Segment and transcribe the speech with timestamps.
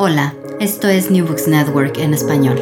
[0.00, 2.56] Hola, esto es New Books Network en español.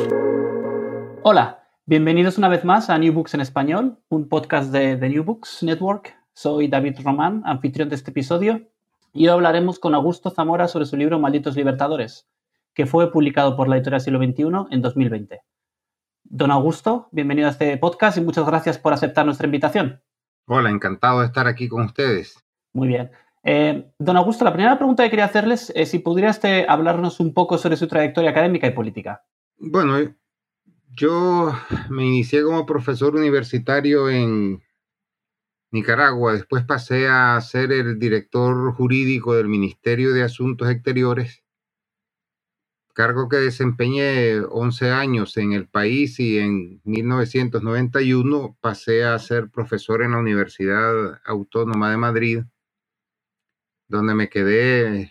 [1.22, 5.22] Hola, bienvenidos una vez más a New Books en español, un podcast de The New
[5.22, 6.16] Books Network.
[6.32, 8.62] Soy David Román, anfitrión de este episodio,
[9.12, 12.26] y hoy hablaremos con Augusto Zamora sobre su libro Malditos Libertadores,
[12.72, 15.42] que fue publicado por la editorial Siglo XXI en 2020.
[16.24, 20.00] Don Augusto, bienvenido a este podcast y muchas gracias por aceptar nuestra invitación.
[20.46, 22.42] Hola, encantado de estar aquí con ustedes.
[22.72, 23.10] Muy bien.
[23.48, 27.58] Eh, don Augusto, la primera pregunta que quería hacerles es si pudieras hablarnos un poco
[27.58, 29.24] sobre su trayectoria académica y política.
[29.56, 29.98] Bueno,
[30.88, 31.54] yo
[31.88, 34.64] me inicié como profesor universitario en
[35.70, 41.44] Nicaragua, después pasé a ser el director jurídico del Ministerio de Asuntos Exteriores,
[42.94, 50.02] cargo que desempeñé 11 años en el país y en 1991 pasé a ser profesor
[50.02, 52.40] en la Universidad Autónoma de Madrid
[53.88, 55.10] donde me quedé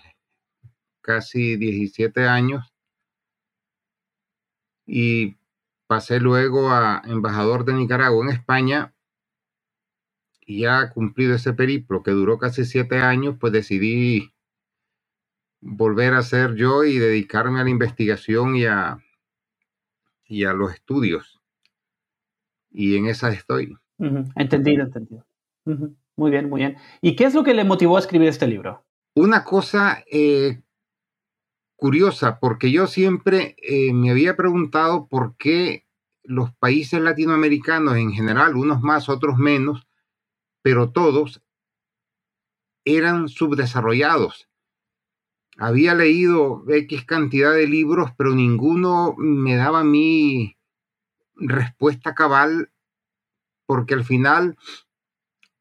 [1.01, 2.73] casi 17 años
[4.85, 5.37] y
[5.87, 8.93] pasé luego a embajador de Nicaragua en España
[10.45, 14.33] y ya cumplido ese periplo que duró casi siete años, pues decidí
[15.59, 18.99] volver a ser yo y dedicarme a la investigación y a,
[20.25, 21.41] y a los estudios.
[22.69, 23.75] Y en esa estoy.
[24.35, 25.25] Entendido, entendido.
[26.17, 26.77] Muy bien, muy bien.
[27.01, 28.85] ¿Y qué es lo que le motivó a escribir este libro?
[29.15, 30.61] Una cosa eh,
[31.75, 35.85] curiosa, porque yo siempre eh, me había preguntado por qué
[36.23, 39.87] los países latinoamericanos en general, unos más, otros menos,
[40.61, 41.43] pero todos
[42.85, 44.49] eran subdesarrollados.
[45.57, 50.57] Había leído X cantidad de libros, pero ninguno me daba mi
[51.35, 52.71] respuesta cabal,
[53.65, 54.57] porque al final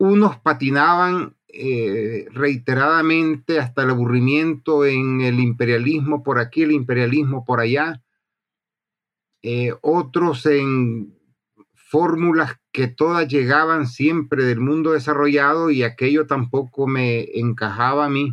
[0.05, 7.61] unos patinaban eh, reiteradamente hasta el aburrimiento en el imperialismo por aquí, el imperialismo por
[7.61, 8.03] allá,
[9.43, 11.17] eh, otros en
[11.73, 18.33] fórmulas que todas llegaban siempre del mundo desarrollado y aquello tampoco me encajaba a mí.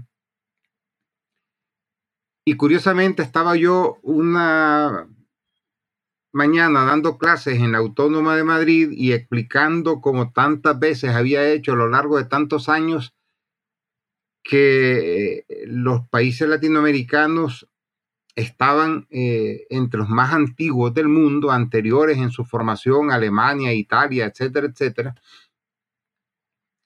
[2.43, 5.07] Y curiosamente estaba yo una
[6.31, 11.73] mañana dando clases en la Autónoma de Madrid y explicando como tantas veces había hecho
[11.73, 13.13] a lo largo de tantos años
[14.43, 17.67] que eh, los países latinoamericanos
[18.35, 24.67] estaban eh, entre los más antiguos del mundo, anteriores en su formación, Alemania, Italia, etcétera,
[24.67, 25.15] etcétera.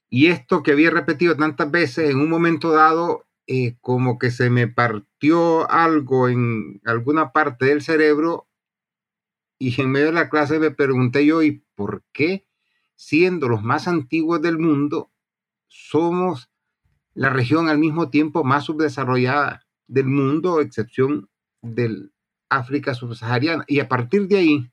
[0.09, 4.49] Y esto que había repetido tantas veces, en un momento dado, eh, como que se
[4.49, 8.44] me partió algo en alguna parte del cerebro
[9.57, 12.47] y en medio de la clase me pregunté yo, ¿y por qué,
[12.95, 15.11] siendo los más antiguos del mundo,
[15.67, 16.49] somos
[17.13, 21.29] la región al mismo tiempo más subdesarrollada del mundo, excepción
[21.61, 22.13] del
[22.49, 23.63] África subsahariana?
[23.67, 24.71] Y a partir de ahí,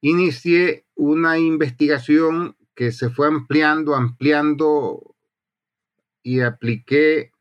[0.00, 5.16] inicié una investigación que se fue ampliando, ampliando
[6.22, 7.32] y apliqué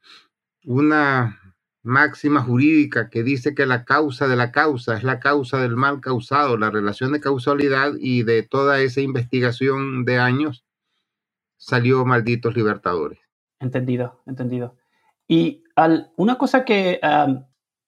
[0.63, 1.44] una
[1.85, 6.01] máxima jurídica que dice que la causa de la causa es la causa del mal
[6.01, 10.65] causado, la relación de causalidad y de toda esa investigación de años
[11.57, 13.19] salió Malditos Libertadores.
[13.59, 14.75] Entendido, entendido.
[15.27, 15.63] Y
[16.17, 16.99] una cosa que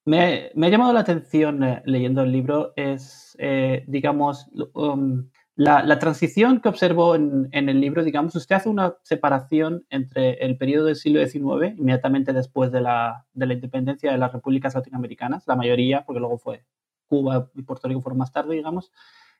[0.06, 6.62] me, ha llamado la atención eh, leyendo el libro es, eh, digamos, um, la, transición
[6.62, 11.19] que observo en, el libro, digamos, usted hace una separación entre el periodo del siglo
[11.19, 16.63] XIX, inmediatamente después de la, independencia de las repúblicas latinoamericanas, la mayoría, porque luego fue
[17.07, 18.92] Cuba y Puerto Rico fueron más tarde, digamos,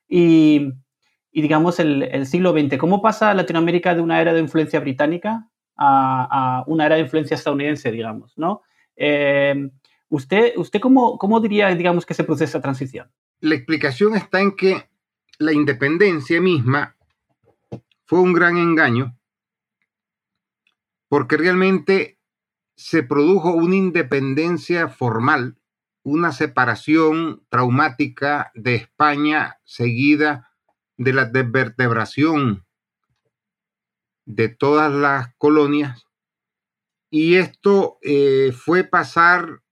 [0.08, 0.72] y,
[1.32, 2.78] digamos, el, siglo XX.
[2.78, 7.92] ¿Cómo pasa Latinoamérica de una era de influencia británica a, una era de influencia estadounidense,
[7.92, 8.62] digamos, ¿no?
[8.96, 9.70] Eh,
[10.08, 13.08] ¿Usted, usted cómo, cómo diría, digamos, que se produce esa transición?
[13.38, 14.88] La explicación está en que
[15.38, 16.96] la independencia misma
[18.06, 19.16] fue un gran engaño
[21.08, 22.18] porque realmente
[22.76, 25.58] se produjo una independencia formal,
[26.02, 30.52] una separación traumática de España seguida
[30.96, 32.66] de la desvertebración
[34.26, 36.04] de todas las colonias.
[37.10, 39.62] Y esto eh, fue pasar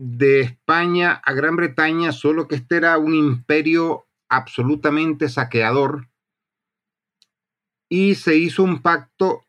[0.00, 6.08] de España a Gran Bretaña, solo que este era un imperio absolutamente saqueador
[7.88, 9.42] y se hizo un pacto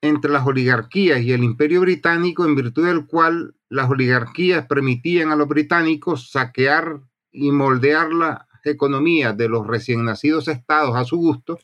[0.00, 5.36] entre las oligarquías y el imperio británico en virtud del cual las oligarquías permitían a
[5.36, 11.58] los británicos saquear y moldear la economía de los recién nacidos estados a su gusto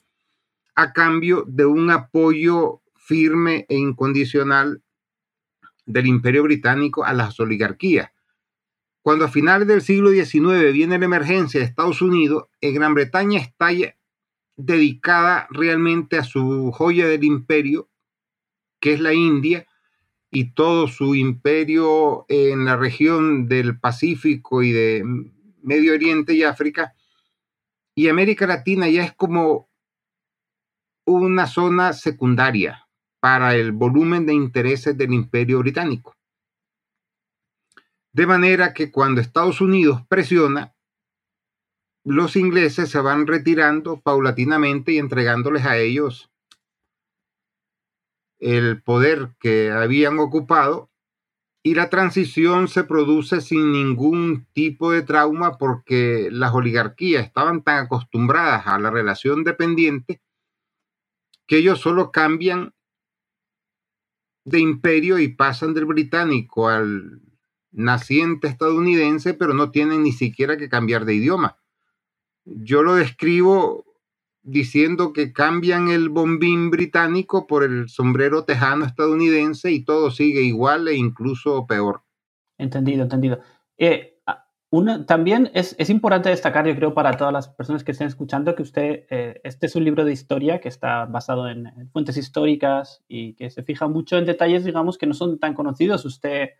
[0.74, 4.82] a cambio de un apoyo firme e incondicional
[5.86, 8.10] del imperio británico a las oligarquías.
[9.08, 13.40] Cuando a finales del siglo XIX viene la emergencia de Estados Unidos, en Gran Bretaña
[13.40, 13.70] está
[14.54, 17.88] dedicada realmente a su joya del imperio,
[18.78, 19.66] que es la India,
[20.30, 25.02] y todo su imperio en la región del Pacífico y de
[25.62, 26.94] Medio Oriente y África.
[27.94, 29.70] Y América Latina ya es como
[31.06, 32.86] una zona secundaria
[33.20, 36.17] para el volumen de intereses del imperio británico.
[38.18, 40.74] De manera que cuando Estados Unidos presiona,
[42.04, 46.28] los ingleses se van retirando paulatinamente y entregándoles a ellos
[48.40, 50.90] el poder que habían ocupado
[51.62, 57.84] y la transición se produce sin ningún tipo de trauma porque las oligarquías estaban tan
[57.84, 60.20] acostumbradas a la relación dependiente
[61.46, 62.74] que ellos solo cambian
[64.44, 67.27] de imperio y pasan del británico al
[67.78, 71.58] naciente estadounidense, pero no tienen ni siquiera que cambiar de idioma.
[72.44, 73.84] Yo lo describo
[74.42, 80.88] diciendo que cambian el bombín británico por el sombrero tejano estadounidense y todo sigue igual
[80.88, 82.02] e incluso peor.
[82.56, 83.40] Entendido, entendido.
[83.76, 84.18] Eh,
[85.06, 89.06] también es, importante destacar, yo creo, para todas las personas que estén escuchando, que usted,
[89.08, 93.50] eh, este es un libro de historia que está basado en, fuentes históricas y que
[93.50, 96.04] se fija mucho en detalles, digamos, que no son tan conocidos.
[96.04, 96.50] Usted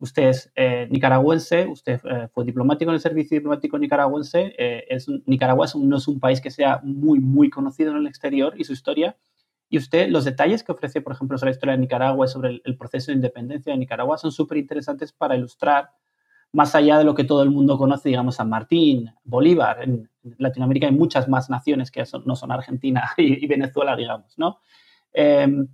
[0.00, 4.54] Usted es eh, nicaragüense, usted eh, fue diplomático en el servicio diplomático nicaragüense.
[4.58, 8.54] Eh, es, Nicaragua no es un país que sea muy, muy conocido en el exterior
[8.56, 9.18] y su historia.
[9.68, 12.62] Y usted, los detalles que ofrece, por ejemplo, sobre la historia de Nicaragua y sobre
[12.64, 15.90] el, proceso de independencia de Nicaragua son súper interesantes para ilustrar,
[16.50, 19.82] más allá de lo que todo el mundo conoce, digamos, San Martín, Bolívar.
[19.82, 20.08] En,
[20.38, 24.60] Latinoamérica hay muchas más naciones que no son Argentina y, Venezuela, digamos, ¿no?
[25.12, 25.68] Em,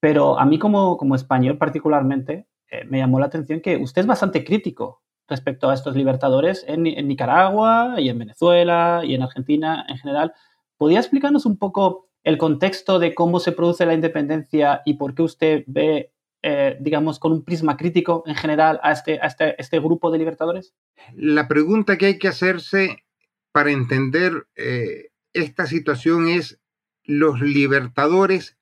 [0.00, 4.06] pero a mí como, como español particularmente, eh, me llamó la atención que usted es
[4.06, 9.98] bastante crítico respecto a estos libertadores en, Nicaragua y en Venezuela y en Argentina en
[9.98, 10.32] general.
[10.76, 15.22] ¿Podría explicarnos un poco el contexto de cómo se produce la independencia y por qué
[15.22, 20.10] usted ve, eh, digamos, con un prisma crítico en general a este, este, este, grupo
[20.10, 20.74] de libertadores?
[21.14, 23.04] La pregunta que hay que hacerse
[23.52, 26.60] para entender eh, esta situación es,
[27.04, 28.56] ¿los libertadores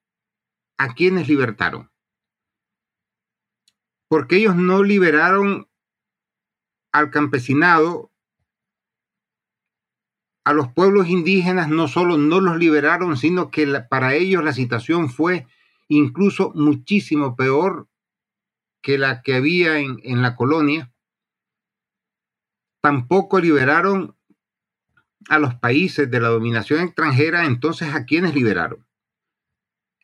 [0.78, 1.90] a quiénes libertaron?
[4.08, 5.68] Porque ellos no liberaron
[6.92, 8.10] al campesinado,
[10.44, 15.10] a los pueblos indígenas no solo no los liberaron, sino que para ellos la situación
[15.10, 15.46] fue
[15.88, 17.88] incluso muchísimo peor
[18.80, 20.92] que la que había en, en la colonia.
[22.80, 24.16] Tampoco liberaron
[25.28, 28.86] a los países de la dominación extranjera, entonces ¿a quiénes liberaron?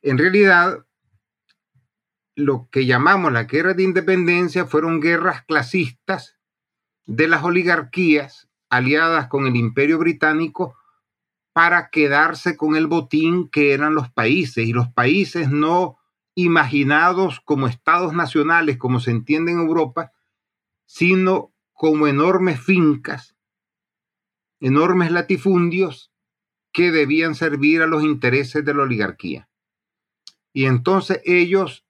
[0.03, 0.85] En realidad,
[2.35, 6.39] lo que llamamos la guerra de independencia fueron guerras clasistas
[7.05, 10.77] de las oligarquías aliadas con el imperio británico
[11.53, 15.99] para quedarse con el botín que eran los países y los países no
[16.35, 20.13] imaginados como estados nacionales como se entiende en Europa,
[20.87, 23.37] sino como enormes fincas,
[24.61, 26.11] enormes latifundios
[26.73, 29.51] que debían servir a los intereses de la oligarquía.
[30.55, 31.85] Y entonces ellos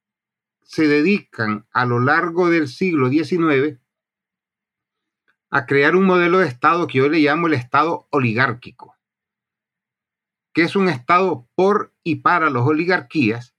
[0.72, 3.78] se dedican a lo largo del siglo XIX
[5.50, 8.96] a crear un modelo de Estado que yo le llamo el Estado oligárquico,
[10.54, 13.54] que es un Estado por y para las oligarquías,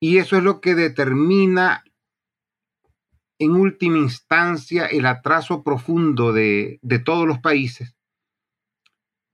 [0.00, 1.84] y eso es lo que determina
[3.38, 7.94] en última instancia el atraso profundo de, de todos los países,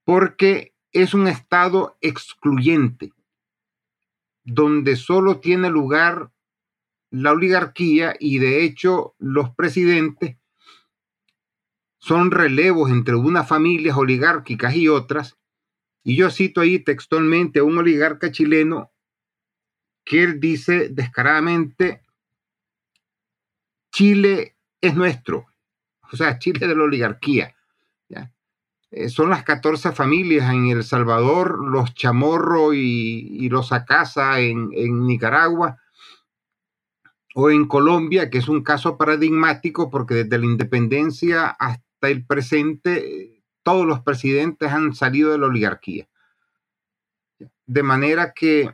[0.05, 3.15] porque es un Estado excluyente,
[4.45, 6.33] donde solo tiene lugar
[7.11, 10.37] la oligarquía y de hecho los presidentes
[11.99, 15.37] son relevos entre unas familias oligárquicas y otras.
[16.05, 18.93] Y yo cito ahí textualmente a un oligarca chileno
[20.05, 22.03] que él dice descaradamente,
[23.93, 25.47] Chile es nuestro,
[26.13, 27.57] o sea, Chile de la oligarquía.
[28.93, 35.07] Eh, son las 14 familias en El Salvador, los Chamorro y, los Acasa en, en
[35.07, 35.83] Nicaragua,
[37.39, 43.43] o en Colombia, que es un caso paradigmático porque desde la independencia hasta el presente
[43.63, 46.09] todos los presidentes han salido de la oligarquía.
[47.67, 48.71] De manera que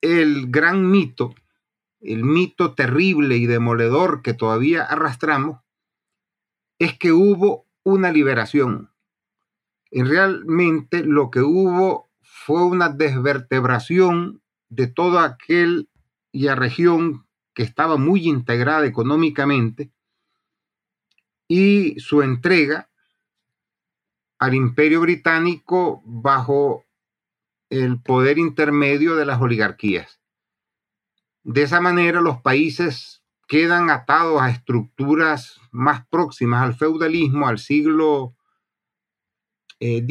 [0.00, 1.32] el gran mito,
[2.00, 5.60] el mito terrible y demoledor que todavía arrastramos,
[6.80, 8.90] es que hubo una liberación.
[9.92, 14.88] Y realmente lo que hubo fue una desvertebración de
[16.30, 19.90] toda aquella región que estaba muy integrada económicamente
[21.48, 22.88] y su entrega
[24.38, 26.84] al imperio británico bajo
[27.68, 30.20] el poder intermedio de las oligarquías.
[31.42, 38.36] De esa manera los países quedan atados a estructuras más próximas al feudalismo, al siglo
[39.82, 40.06] Eh,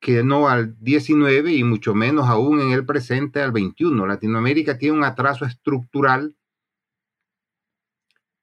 [0.00, 4.06] que no al XIX y mucho menos aún en el presente al XXI.
[4.06, 6.36] Latinoamérica tiene un atraso estructural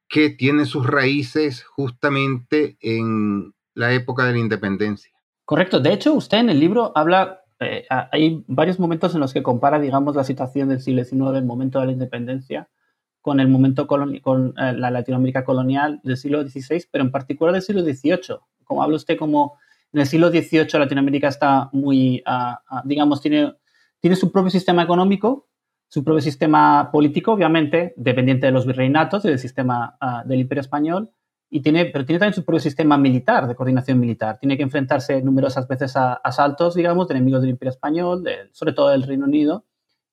[0.10, 5.12] que tiene sus raíces justamente en la época de la independencia.
[5.46, 5.80] Correcto.
[5.80, 9.80] De hecho, usted en el libro habla, eh, hay varios momentos en los que compara,
[9.80, 12.68] digamos, la situación del siglo XIX, el momento de la independencia,
[13.22, 17.62] con el momento con eh, la Latinoamérica colonial del siglo XVI, pero en particular del
[17.62, 18.38] siglo XVIII.
[18.66, 19.58] Como habla usted, como
[19.96, 23.54] en el siglo XVIII Latinoamérica está muy, ah, ah, digamos, tiene,
[24.02, 25.48] tiene su propio sistema económico,
[25.88, 30.60] su propio sistema político, obviamente, dependiente de los virreinatos y del sistema ah, del Imperio
[30.60, 31.12] Español,
[31.50, 34.38] y tiene, pero tiene también su propio sistema militar, de coordinación militar.
[34.38, 38.90] Tiene que enfrentarse numerosas veces a asaltos, digamos, de enemigos del Imperio Español, sobre todo
[38.90, 39.64] del Reino Unido,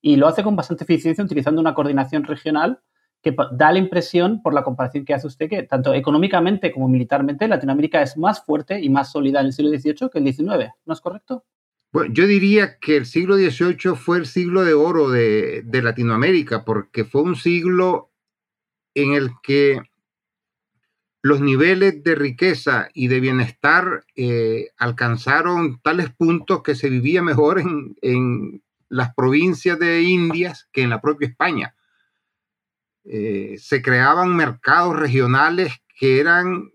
[0.00, 2.78] y lo hace con bastante eficiencia utilizando una coordinación regional
[3.22, 7.46] que da la impresión, por la comparación que hace usted, que tanto económicamente como militarmente
[7.46, 10.72] Latinoamérica es más fuerte y más sólida en el siglo XVIII que el XIX.
[10.84, 11.44] ¿No es correcto?
[11.92, 17.04] Bueno, yo diría que el siglo XVIII fue el siglo de oro de, Latinoamérica, porque
[17.04, 18.10] fue un siglo
[18.94, 19.80] en el que
[21.22, 27.60] los niveles de riqueza y de bienestar eh, alcanzaron tales puntos que se vivía mejor
[27.60, 31.74] en, en, las provincias de Indias que en la propia España.
[33.04, 36.72] Eh, se creaban mercados regionales que eran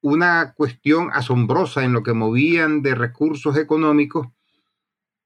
[0.00, 4.28] una cuestión asombrosa en lo que movían de recursos económicos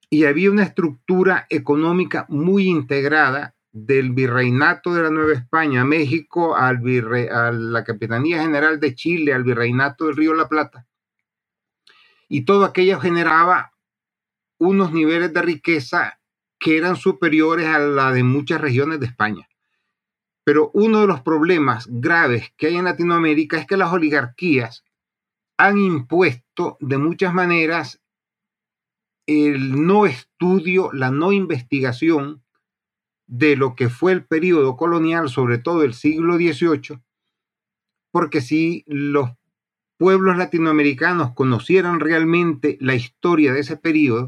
[0.09, 6.83] y había una estructura económica muy integrada del virreinato de la Nueva España, México, al
[7.31, 10.87] a la Capitanía General de Chile, al virreinato del Río La Plata.
[12.29, 13.73] Y todo aquello generaba
[14.59, 16.21] unos niveles de riqueza
[16.59, 19.49] que eran superiores a la de muchas regiones de España.
[20.45, 24.85] Pero uno de los problemas graves que hay en Latinoamérica es que las oligarquías
[25.57, 28.01] han impuesto de muchas maneras
[29.27, 32.43] el no estudio, la no investigación
[33.27, 37.01] de lo que fue el periodo colonial, sobre todo el siglo XVIII,
[38.11, 39.31] porque si los
[39.97, 44.27] pueblos latinoamericanos conocieran realmente la historia de ese periodo,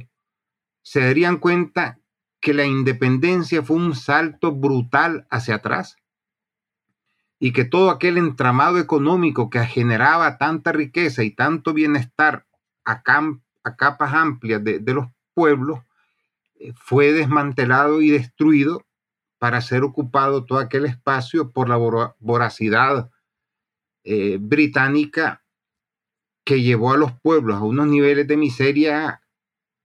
[0.83, 1.99] se darían cuenta
[2.41, 5.97] que la independencia fue un salto brutal hacia atrás
[7.45, 12.47] y que todo aquel entramado económico que generaba tanta riqueza y tanto bienestar
[12.87, 15.81] a, capas amplias de, los pueblos
[16.59, 18.87] eh, fue desmantelado y destruido
[19.39, 21.77] para ser ocupado todo aquel espacio por la
[22.19, 23.11] voracidad
[24.05, 25.45] eh, británica
[26.47, 29.21] que llevó a los pueblos a unos niveles de miseria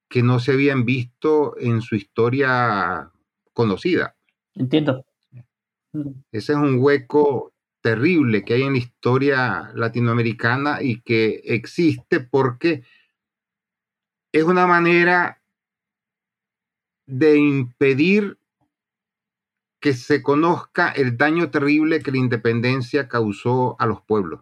[0.07, 3.11] que no se habían visto en su historia
[3.51, 4.15] conocida.
[4.55, 5.03] Entiendo.
[6.31, 12.83] Ese es un hueco terrible que hay en la historia latinoamericana y que existe porque
[14.31, 15.41] es una manera
[17.07, 18.37] de impedir
[19.81, 24.41] que se conozca el daño terrible que la independencia causó a los pueblos.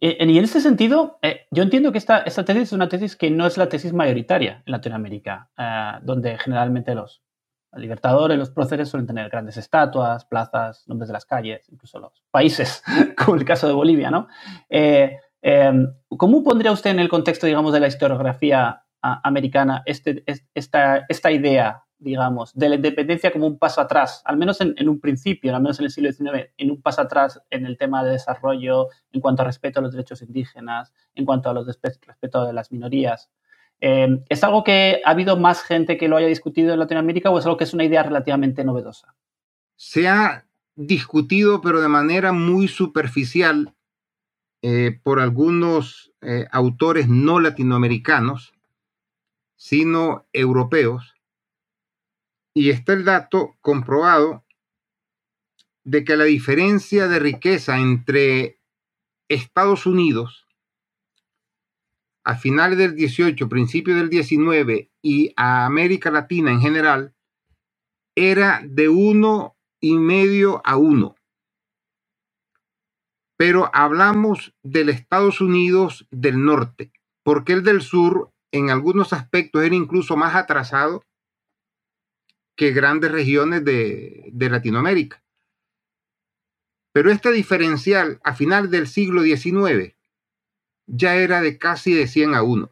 [0.00, 3.30] y, en ese sentido, eh, yo entiendo que esta, esta, tesis es una tesis que
[3.30, 7.23] no es la tesis mayoritaria en Latinoamérica, eh, donde generalmente los
[7.76, 12.82] libertadores, los próceres suelen tener grandes estatuas, plazas, nombres de las calles, incluso los países,
[13.16, 14.28] como el caso de Bolivia, ¿no?
[14.68, 18.84] Eh, em, ¿Cómo pondría usted en el contexto, digamos, de la historiografía
[19.22, 24.88] americana este, esta, idea digamos, de la independencia como un paso atrás, al menos en,
[24.88, 28.04] un principio, al menos en el siglo XIX, en un paso atrás en el tema
[28.04, 32.46] de desarrollo, en cuanto a respeto a los derechos indígenas, en cuanto a los respeto
[32.46, 33.30] de las minorías.
[33.86, 37.38] Eh, ¿Es algo que ha habido más gente que lo haya discutido en Latinoamérica o
[37.38, 39.14] es algo que es una idea relativamente novedosa?
[39.76, 43.74] Se ha discutido, pero de manera muy superficial,
[44.62, 48.54] eh, por algunos eh, autores no latinoamericanos,
[49.54, 51.14] sino europeos,
[52.54, 54.46] y está el dato comprobado
[55.82, 58.58] de que la diferencia de riqueza entre
[59.28, 60.43] Estados Unidos
[62.24, 67.14] a finales del 18, principio del 19 y a América Latina en general
[68.16, 71.16] era de uno y medio a uno.
[73.36, 79.74] Pero hablamos del Estados Unidos del norte, porque el del sur en algunos aspectos era
[79.74, 81.04] incluso más atrasado
[82.56, 85.22] que grandes regiones de, Latinoamérica.
[86.92, 89.94] Pero este diferencial a final del siglo XIX
[90.86, 92.70] ya era de casi de 100 a 1.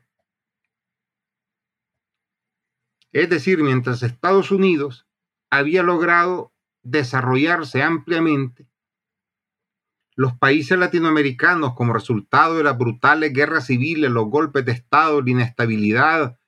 [3.13, 5.07] Es decir, mientras Estados Unidos
[5.51, 6.53] había logrado
[6.83, 8.67] desarrollarse ampliamente,
[10.15, 15.31] los países latinoamericanos, como resultado de las brutales guerras civiles, los golpes de Estado, la
[15.31, 16.39] inestabilidad,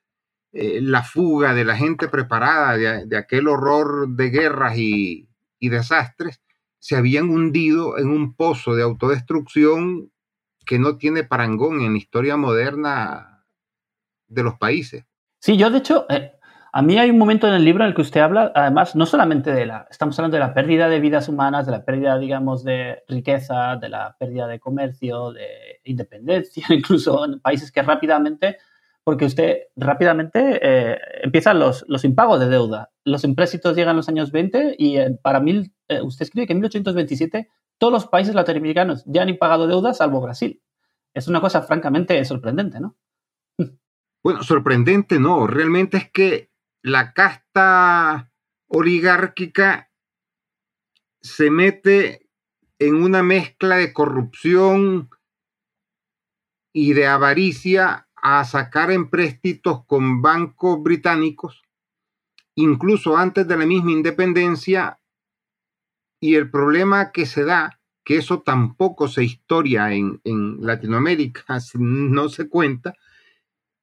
[0.53, 5.27] eh, la fuga de la gente preparada de, aquel horror de guerras y,
[5.59, 6.41] desastres,
[6.77, 10.11] se habían hundido en un pozo de autodestrucción
[10.65, 13.45] que no tiene parangón en la historia moderna
[14.27, 15.05] de los países.
[15.39, 16.33] Sí, yo de hecho, eh,
[16.73, 19.05] a mí hay un momento en el libro en el que usted habla, además, no
[19.05, 22.63] solamente de la, estamos hablando de la pérdida de vidas humanas, de la pérdida, digamos,
[22.63, 28.57] de riqueza, de la pérdida de comercio, de independencia, incluso en países que rápidamente
[29.05, 32.89] porque usted rápidamente eh, empiezan los, los, impagos de deuda.
[33.03, 36.53] Los empréstitos llegan en los años 20 y eh, para mil, eh, usted escribe que
[36.53, 40.61] en 1827 todos los países latinoamericanos ya han impagado deudas salvo Brasil.
[41.13, 42.97] Es una cosa francamente sorprendente, ¿no?
[44.23, 48.31] Bueno, sorprendente no, realmente es que la casta
[48.67, 49.91] oligárquica
[51.21, 52.27] se mete
[52.79, 55.09] en una mezcla de corrupción
[56.73, 61.61] y de avaricia a sacar empréstitos con bancos británicos,
[62.55, 64.99] incluso antes de la misma independencia,
[66.19, 72.29] y el problema que se da, que eso tampoco se historia en, en Latinoamérica, no
[72.29, 72.93] se cuenta,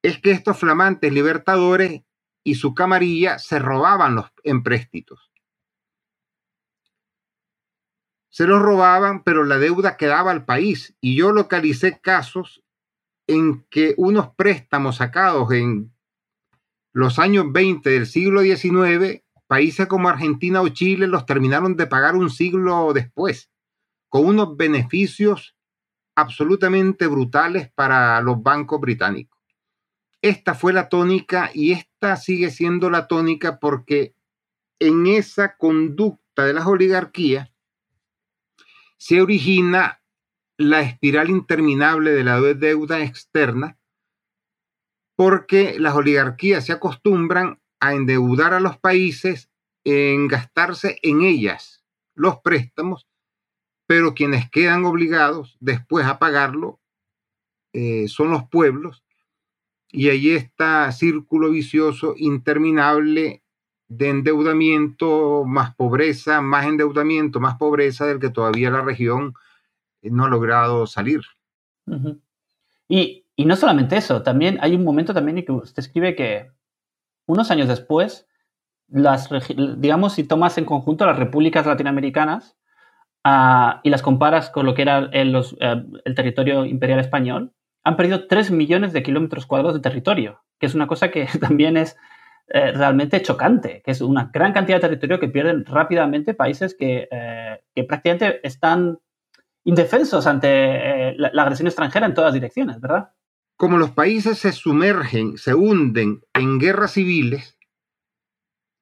[0.03, 2.03] es que estos flamantes libertadores
[2.45, 5.31] y su camarilla se robaban los empréstitos.
[8.31, 10.97] Se los robaban, pero la deuda quedaba al país.
[11.01, 12.65] Y yo localicé casos
[13.27, 15.93] en que unos préstamos sacados en
[16.93, 19.22] los años 20 del siglo XIX,
[19.53, 23.51] países como Argentina o Chile los terminaron de pagar un siglo después,
[24.09, 25.59] con unos beneficios
[26.15, 29.39] absolutamente brutales para los bancos británicos.
[30.23, 34.15] Esta fue la tónica y esta sigue siendo la tónica porque
[34.79, 37.53] en esa conducta de las oligarquías
[38.97, 40.03] se origina
[40.57, 43.79] la espiral interminable de la deuda externa,
[45.15, 49.51] porque las oligarquías se acostumbran a endeudar a los países
[49.83, 53.09] en gastarse en ellas los préstamos,
[53.87, 56.79] pero quienes quedan obligados después a pagarlo
[57.73, 59.03] eh, son los pueblos,
[59.91, 63.43] y ahí está círculo vicioso interminable
[63.89, 69.35] de endeudamiento, más pobreza, más endeudamiento, más pobreza del que todavía la región
[70.03, 71.23] no ha logrado salir.
[72.89, 76.53] y, y, no solamente eso, también hay un momento también en que usted escribe que
[77.27, 78.29] unos años después,
[78.89, 82.57] las, digamos, si tomas en conjunto las repúblicas latinoamericanas
[83.25, 87.53] uh, y las comparas con lo que era el, los, uh, el territorio imperial español,
[87.85, 91.77] han perdido 3 millones de kilómetros cuadrados de territorio, que es una cosa que también
[91.77, 91.97] es
[92.49, 97.09] eh, realmente chocante, que es una gran cantidad de territorio que pierden rápidamente países que,
[97.11, 98.99] eh, prácticamente están
[99.65, 103.11] indefensos ante eh, la, agresión extranjera en todas direcciones, ¿verdad?
[103.63, 107.57] Como los países se sumergen, se hunden en guerras civiles,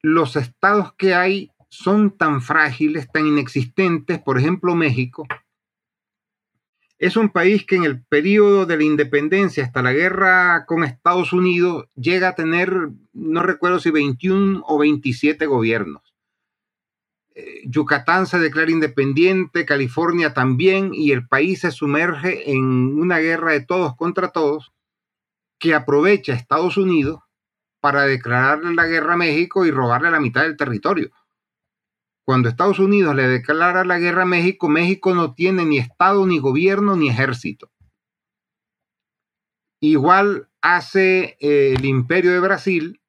[0.01, 5.27] los estados que hay son tan frágiles, tan inexistentes, por ejemplo México,
[6.99, 11.35] es un país que en el periodo de la independencia hasta la guerra con Estados
[11.35, 16.10] Unidos llega a tener, no recuerdo si 21 o 27 gobiernos.
[17.65, 23.61] Yucatán se declara independiente, California también, y el país se sumerge en una guerra de
[23.61, 24.73] todos contra todos
[25.59, 27.21] que aprovecha Estados Unidos
[27.81, 31.11] para declararle la guerra a México y robarle la mitad del territorio.
[32.25, 36.39] Cuando Estados Unidos le declara la guerra a México, México no tiene ni Estado, ni
[36.39, 37.71] gobierno, ni ejército.
[39.81, 43.01] Igual hace eh, el imperio de Brasil,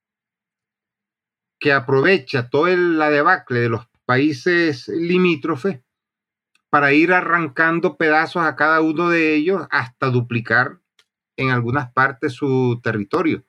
[1.60, 5.80] que aprovecha toda la debacle de los países limítrofes
[6.69, 10.82] para ir arrancando pedazos a cada uno de ellos hasta duplicar
[11.38, 13.45] en algunas partes su territorio.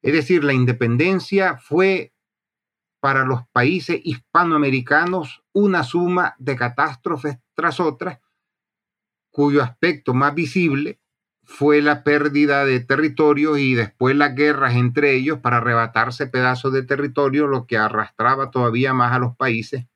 [0.00, 2.14] Es decir, la independencia fue
[2.98, 8.20] para los países hispanoamericanos una suma de catástrofes tras otras,
[9.30, 10.98] cuyo aspecto más visible
[11.44, 16.84] fue la pérdida de territorio y después las guerras entre ellos para arrebatarse pedazos de
[16.84, 19.89] territorio, lo que arrastraba todavía más a los países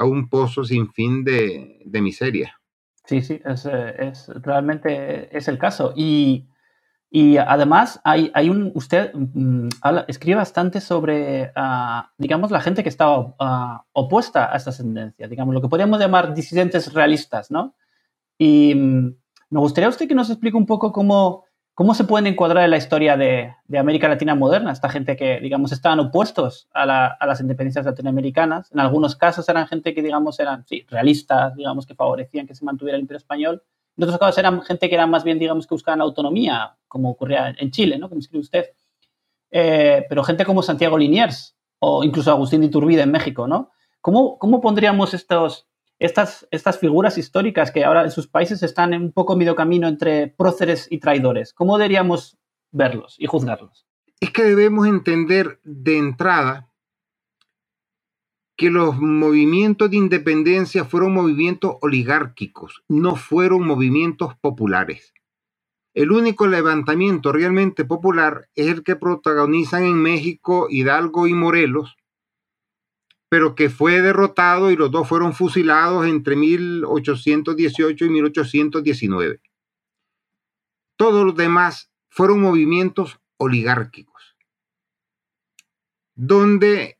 [0.00, 2.58] a un pozo sin fin de, miseria.
[3.04, 5.92] Sí, sí, es, es, realmente es el caso.
[5.96, 6.46] Y
[7.12, 9.68] y además, hay, hay un, usted mm,
[10.06, 15.52] escribe bastante sobre, ah, digamos, la gente que estaba ah, opuesta a esta tendencia, digamos,
[15.52, 17.74] lo que podríamos llamar disidentes realistas, ¿no?
[18.38, 19.16] Y mm,
[19.50, 21.46] me gustaría usted que nos explique un poco cómo,
[21.80, 25.72] cómo se pueden encuadrar en la historia de, América Latina moderna, esta gente que, digamos,
[25.72, 28.70] estaban opuestos a, la, a, las independencias latinoamericanas.
[28.70, 32.66] En algunos casos eran gente que, digamos, eran, sí, realistas, digamos, que favorecían que se
[32.66, 33.62] mantuviera el imperio español
[33.96, 37.54] en otros casos eran gente que era más bien, digamos, que buscaban autonomía, como ocurría
[37.56, 38.08] en Chile, ¿no?
[38.08, 38.66] Como escribe usted.
[39.50, 43.70] Eh, pero gente como Santiago Liniers o incluso Agustín de Iturbide en México, ¿no?
[44.00, 45.66] ¿Cómo, cómo pondríamos estos,
[46.00, 49.86] estas, estas figuras históricas que ahora en sus países están en un poco medio camino
[49.86, 51.52] entre próceres y traidores?
[51.52, 52.38] ¿Cómo deberíamos
[52.72, 53.86] verlos y juzgarlos?
[54.18, 56.70] Es que debemos entender de entrada
[58.56, 65.14] que los movimientos de independencia fueron movimientos oligárquicos, no fueron movimientos populares.
[65.92, 71.96] El único levantamiento realmente popular es el que protagonizan en México Hidalgo y Morelos,
[73.30, 79.40] pero que fue derrotado y los dos fueron fusilados entre 1818 y 1819.
[80.96, 84.36] Todos los demás fueron movimientos oligárquicos,
[86.16, 86.98] donde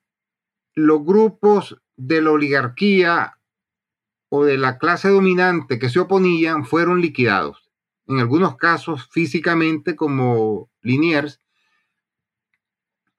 [0.77, 3.37] los grupos de la oligarquía
[4.29, 7.73] o de la clase dominante que se oponían fueron liquidados,
[8.07, 11.41] en algunos casos físicamente como Liniers,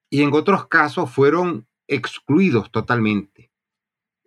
[0.10, 3.52] y en otros casos fueron excluidos totalmente.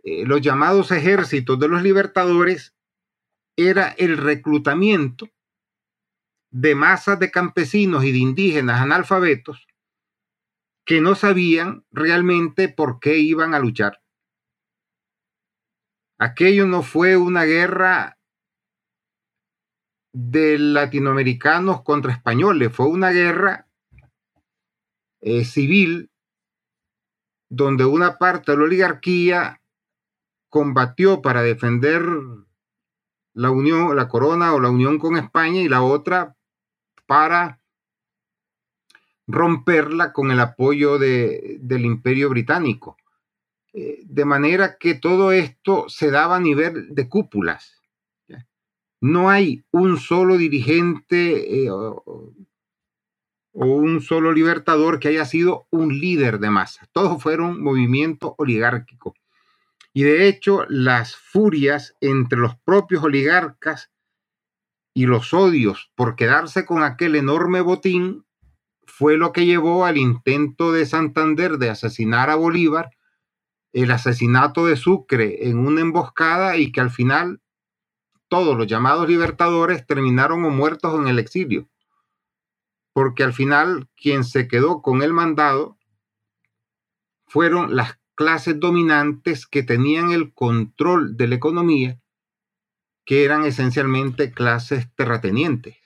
[0.03, 2.75] Eh, los llamados ejércitos de los libertadores
[3.57, 5.29] era el reclutamiento
[6.51, 9.67] de masas de campesinos y de indígenas analfabetos
[10.85, 14.03] que no sabían realmente por qué iban a luchar.
[16.19, 18.19] Aquello no fue una guerra
[20.13, 23.69] de latinoamericanos contra españoles, fue una guerra
[25.23, 26.11] eh, civil
[27.55, 29.61] donde una parte de la oligarquía
[30.49, 32.03] combatió para defender
[33.33, 36.37] la unión, la corona o la unión con España y la otra
[37.07, 37.61] para
[39.27, 42.97] romperla con el apoyo del imperio británico.
[43.73, 47.83] Eh, de manera que todo esto se daba a nivel de cúpulas.
[49.01, 51.71] No hay un solo dirigente eh,
[53.55, 56.87] o, un solo libertador que haya sido un líder de masa.
[56.93, 59.15] Todos fueron movimientos oligárquicos.
[59.93, 63.91] Y de hecho, las furias entre los propios oligarcas
[64.93, 68.25] y los odios por quedarse con aquel enorme botín
[68.87, 72.91] fue lo que llevó al intento de Santander de asesinar a Bolívar,
[73.73, 77.41] el asesinato de Sucre en una emboscada y que al final
[78.29, 81.69] todos los llamados libertadores terminaron o muertos en el exilio.
[82.95, 85.77] Porque al final quien se quedó con el mandado
[87.27, 92.01] fueron las clases dominantes que tenían el control de la economía,
[93.05, 95.77] que eran esencialmente clases terratenientes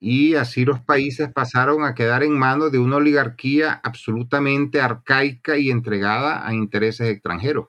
[0.00, 5.70] y así los países pasaron a quedar en manos de una oligarquía absolutamente arcaica y
[5.70, 7.68] entregada a intereses extranjeros.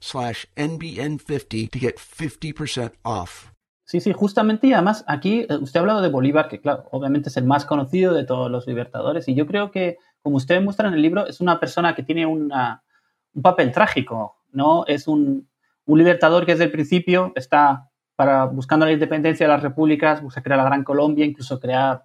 [0.00, 3.52] slash NBN50 to get 50% off.
[3.84, 7.30] Sí, sí, justamente y además aquí eh, usted ha hablado de Bolívar, que claro, obviamente
[7.30, 10.88] es el más conocido de todos los libertadores y yo creo que, como usted muestra
[10.88, 12.52] en el libro, es una persona que tiene un
[13.42, 14.84] papel trágico, ¿no?
[14.86, 15.48] Es un,
[15.86, 20.42] un libertador que desde el principio está para, buscando la independencia de las repúblicas, busca
[20.42, 22.04] crear la Gran Colombia, incluso crear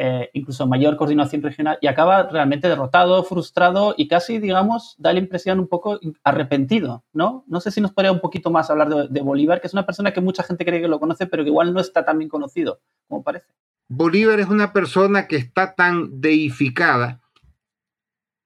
[0.00, 5.18] eh, incluso mayor coordinación regional y acaba realmente derrotado, frustrado y casi, digamos, da la
[5.18, 7.42] impresión un poco arrepentido, ¿no?
[7.48, 9.84] No sé si nos podría un poquito más hablar de, de Bolívar, que es una
[9.84, 12.28] persona que mucha gente cree que lo conoce, pero que igual no está tan bien
[12.28, 13.48] conocido, como parece.
[13.88, 17.20] Bolívar es una persona que está tan deificada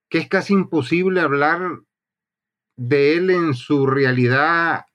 [0.09, 1.81] que es casi imposible hablar
[2.77, 4.87] de él en su realidad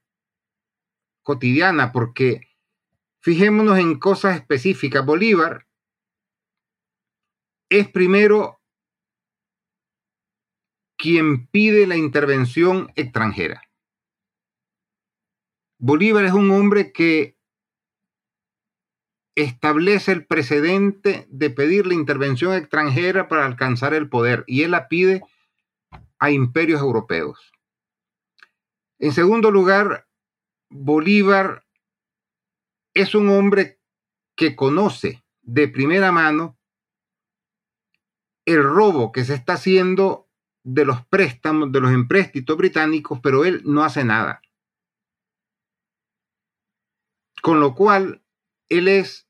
[1.21, 2.41] cotidiana, porque
[3.19, 5.05] fijémonos en cosas específicas.
[5.05, 5.66] Bolívar
[7.69, 8.61] es primero
[10.97, 13.61] quien pide la intervención extranjera.
[15.79, 17.37] Bolívar es un hombre que
[19.35, 24.87] establece el precedente de pedir la intervención extranjera para alcanzar el poder y él la
[24.87, 25.21] pide
[26.17, 27.51] a imperios europeos.
[28.97, 30.07] En segundo lugar,
[30.69, 31.63] Bolívar
[32.95, 33.79] es un hombre
[34.35, 36.56] que conoce de primera mano
[38.47, 40.29] el robo que se está haciendo
[40.63, 44.41] de los préstamos, de los empréstitos británicos, pero él no hace nada.
[47.41, 48.23] Con lo cual,
[48.69, 49.27] él es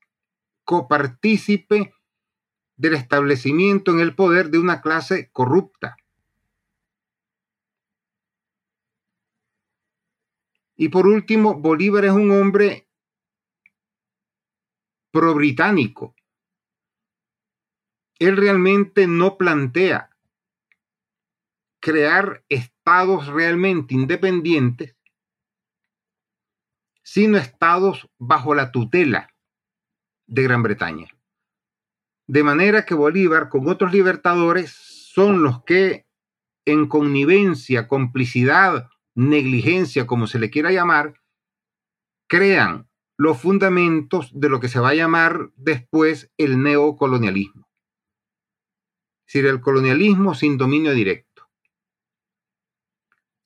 [0.64, 1.92] copartícipe
[2.76, 5.96] del establecimiento en el poder de una clase corrupta.
[10.76, 12.88] Y por último, Bolívar es un hombre
[15.10, 16.14] pro-británico.
[18.18, 20.10] Él realmente no plantea
[21.80, 24.96] crear estados realmente independientes,
[27.02, 29.34] sino estados bajo la tutela
[30.26, 31.08] de Gran Bretaña.
[32.26, 36.06] De manera que Bolívar con otros libertadores son los que
[36.66, 41.14] en connivencia, complicidad, negligencia, como se le quiera llamar,
[42.28, 47.67] crean los fundamentos de lo que se va a llamar después el neocolonialismo.
[49.28, 51.42] Es decir, el colonialismo sin dominio directo.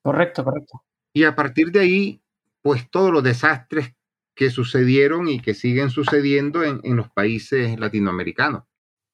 [0.00, 0.84] Correcto, correcto.
[1.12, 2.22] Y a partir de ahí,
[2.62, 3.92] pues todos los desastres
[4.36, 8.62] que sucedieron y que siguen sucediendo en, en los países latinoamericanos.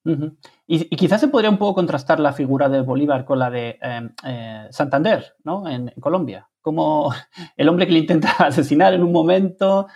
[0.04, 0.36] Uh -huh.
[0.66, 3.78] y, y, quizás se podría un poco contrastar la figura de Bolívar con la de
[3.82, 5.66] eh, eh, Santander, ¿no?
[5.66, 6.50] En, en, Colombia.
[6.60, 7.10] Como
[7.56, 9.86] el hombre que le intenta asesinar en un momento,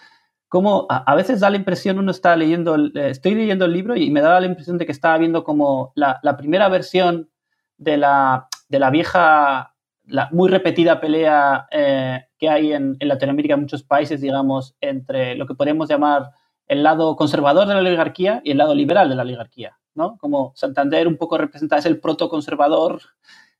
[0.52, 4.10] como a, veces da la impresión, uno está leyendo, eh, estoy leyendo el libro y
[4.10, 7.30] me da la impresión de que estaba viendo como la, primera versión
[7.78, 13.54] de la, de la vieja, la muy repetida pelea eh, que hay en, en, Latinoamérica,
[13.54, 16.32] en muchos países, digamos, entre lo que podemos llamar
[16.68, 20.18] el lado conservador de la oligarquía y el lado liberal de la oligarquía, ¿no?
[20.18, 23.00] Como Santander un poco representa, es el proto-conservador,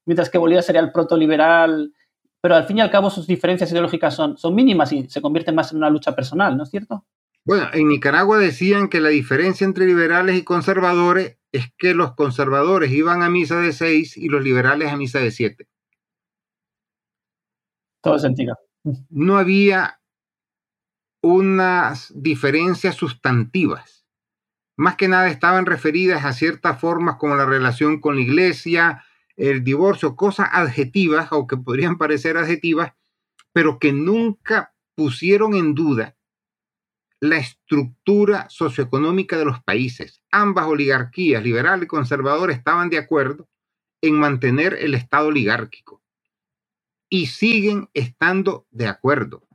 [0.05, 1.94] mientras que Bolívar sería el proto-liberal,
[2.42, 5.55] pero al fin y al cabo sus diferencias ideológicas son, son mínimas y se convierten
[5.55, 7.07] más en una lucha personal, ¿no es cierto?
[7.44, 12.90] Bueno, en Nicaragua decían que la diferencia entre liberales y conservadores es que los conservadores
[12.90, 15.68] iban a misa de seis y los liberales a misa de siete.
[18.00, 18.59] Todo sentido.
[19.09, 20.00] No había
[21.22, 24.05] unas diferencias sustantivas.
[24.76, 29.05] Más que nada estaban referidas a ciertas formas como la relación con la iglesia,
[29.37, 32.92] el divorcio, cosas adjetivas, aunque podrían parecer adjetivas,
[33.53, 36.16] pero que nunca pusieron en duda
[37.21, 40.23] la estructura socioeconómica de los países.
[40.33, 43.49] Ambas oligarquías, liberal y conservador, estaban de acuerdo
[44.03, 46.03] en mantener el Estado oligárquico
[47.09, 49.47] y siguen estando de acuerdo.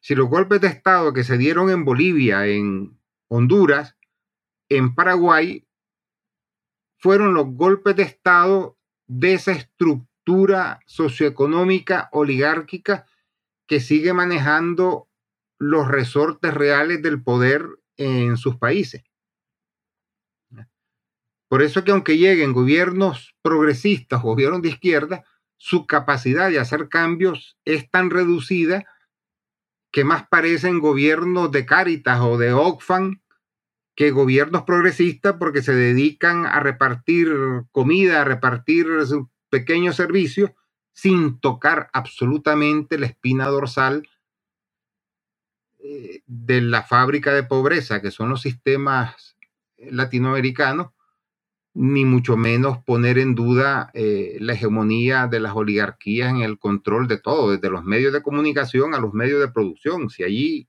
[0.00, 2.96] si los golpes de Estado que se dieron en Bolivia, en
[3.28, 3.96] Honduras,
[4.68, 5.66] en Paraguay,
[7.06, 13.06] fueron los golpes de Estado de esa estructura socioeconómica oligárquica
[13.68, 15.08] que sigue manejando
[15.56, 17.64] los resortes reales del poder
[17.96, 19.04] en sus países.
[21.48, 25.24] Por eso que aunque lleguen gobiernos progresistas, gobiernos de izquierda,
[25.58, 28.84] su capacidad de hacer cambios es tan reducida
[29.92, 33.20] que más parecen gobiernos de Cáritas o de Oxfam
[33.96, 37.28] que gobiernos progresistas porque se dedican a repartir
[37.72, 38.86] comida, a repartir
[39.48, 40.50] pequeños servicios
[40.92, 44.06] sin tocar absolutamente la espina dorsal
[45.78, 49.36] eh, de la fábrica de pobreza, que son los sistemas
[49.78, 50.88] latinoamericanos,
[51.72, 57.08] ni mucho menos poner en duda eh, la hegemonía de las oligarquías en el control
[57.08, 60.10] de todo, desde los medios de comunicación a los medios de producción.
[60.10, 60.68] Si allí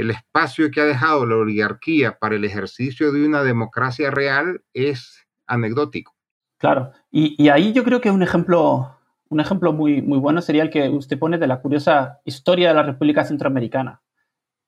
[0.00, 5.26] el espacio que ha dejado la oligarquía para el ejercicio de una democracia real es
[5.46, 6.14] anecdótico.
[6.58, 8.96] Claro, y, ahí yo creo que un ejemplo,
[9.28, 12.74] un ejemplo muy, muy bueno sería el que usted pone de la curiosa historia de
[12.74, 14.02] la República Centroamericana.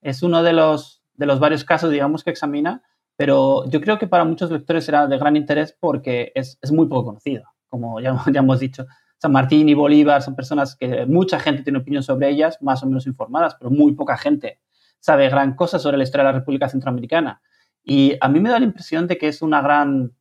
[0.00, 2.82] Es uno de los, de los varios casos, digamos, que examina
[3.20, 6.86] pero yo creo que para muchos lectores será de gran interés porque es, es muy
[6.86, 8.86] poco conocido, como ya, ya, hemos dicho.
[9.18, 12.86] San Martín y Bolívar son personas que mucha gente tiene opinión sobre ellas, más o
[12.86, 14.59] menos informadas, pero muy poca gente
[15.00, 17.42] sabe gran cosa sobre la historia de la República Centroamericana.
[17.82, 20.14] Y a mí me da la impresión de que es una gran,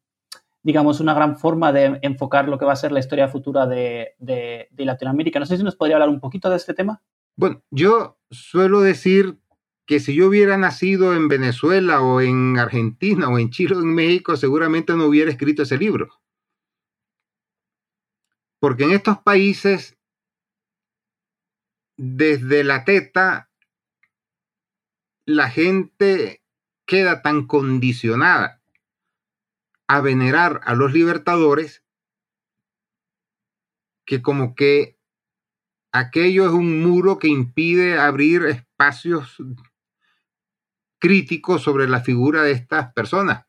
[0.63, 4.15] digamos, una gran forma de enfocar lo que va a ser la historia futura de,
[4.17, 5.39] de, Latinoamérica.
[5.39, 7.01] No sé si nos podría hablar un poquito de este tema.
[7.35, 9.39] Bueno, yo suelo decir
[9.85, 13.93] que si yo hubiera nacido en Venezuela o en Argentina o en Chile o en
[13.93, 16.09] México, seguramente no hubiera escrito ese libro.
[18.59, 19.97] Porque en estos países,
[21.97, 23.48] desde la teta,
[25.29, 26.41] la gente
[26.87, 28.63] queda tan condicionada
[29.87, 31.83] a venerar a los libertadores
[34.07, 34.97] que como que
[35.91, 39.37] aquello es un muro que impide abrir espacios
[40.97, 43.45] críticos sobre la figura de estas personas.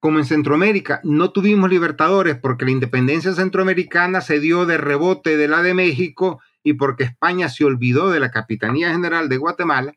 [0.00, 5.48] Como en Centroamérica no tuvimos libertadores porque la independencia centroamericana se dio de rebote de
[5.48, 9.94] la de México y porque España se olvidó de la Capitanía General de Guatemala,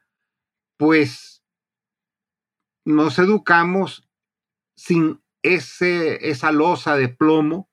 [0.78, 1.44] pues
[2.84, 4.08] nos educamos
[4.76, 7.70] sin ese, esa losa de plomo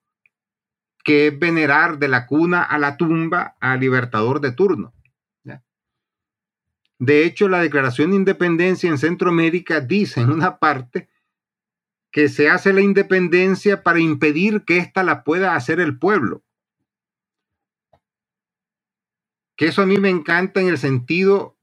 [1.04, 4.94] que es venerar de la cuna a la tumba al libertador de turno.
[6.98, 11.08] De hecho, la Declaración de Independencia en Centroamérica dice en una parte
[12.12, 16.44] que se hace la independencia para impedir que ésta la pueda hacer el pueblo.
[19.56, 21.58] Que eso a mí me encanta en el sentido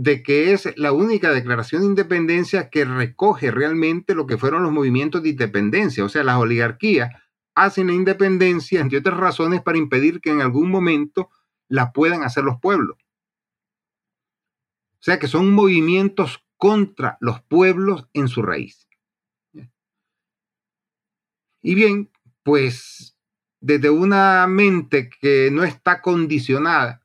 [0.00, 4.70] de que es la única declaración de independencia que recoge realmente lo que fueron los
[4.70, 6.04] movimientos de independencia.
[6.04, 7.10] O sea, las oligarquías
[7.56, 11.30] hacen la independencia, entre otras razones, para impedir que en algún momento
[11.68, 12.96] la puedan hacer los pueblos.
[14.92, 18.86] O sea que son movimientos contra los pueblos en su raíz.
[21.60, 22.08] Y bien,
[22.44, 23.16] pues
[23.60, 27.02] desde una mente que no está condicionada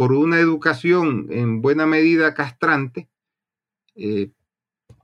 [0.00, 3.10] por una educación en buena medida castrante,
[3.94, 4.30] eh,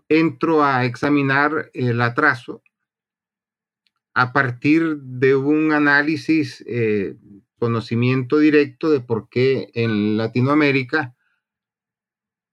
[0.09, 2.63] entro a examinar el atraso
[4.15, 7.15] a partir de un análisis, eh,
[7.59, 11.15] conocimiento directo de por qué en Latinoamérica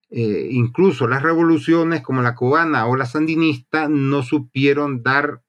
[0.09, 5.41] eh, incluso las revoluciones como la cubana o la sandinista no supieron dar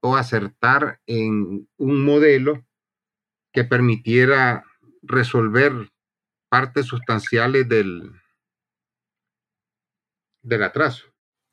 [0.00, 2.66] o acertar en un modelo
[3.52, 4.64] que permitiera
[5.06, 5.72] resolver
[6.48, 8.10] partes sustanciales del,
[10.42, 11.06] del atraso.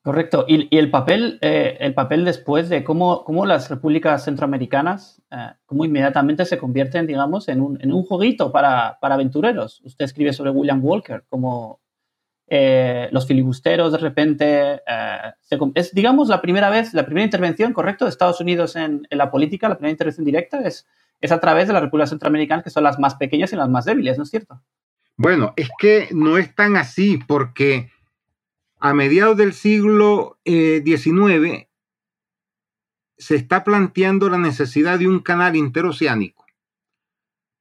[0.04, 0.46] Correcto.
[0.48, 6.46] Y, el, papel, eh, el papel después de cómo, cómo las repúblicas centroamericanas, eh, inmediatamente
[6.46, 9.80] se convierten, digamos, en un, en un jueguito para, para, aventureros.
[9.84, 11.82] Usted escribe sobre William Walker como
[12.54, 14.82] eh, los filibusteros de repente.
[14.86, 19.32] Eh, es, digamos, la primera vez, la primera intervención, correcto, de Estados Unidos en, la
[19.32, 20.86] política, la primera intervención directa es,
[21.22, 23.86] es a través de las repúblicas centroamericanas, que son las más pequeñas y las más
[23.86, 24.62] débiles, ¿no es cierto?
[25.16, 27.92] Bueno, es que no es tan así, porque
[28.80, 31.70] a mediados del siglo XIX eh,
[33.18, 36.42] se está planteando la necesidad de un canal interoceánico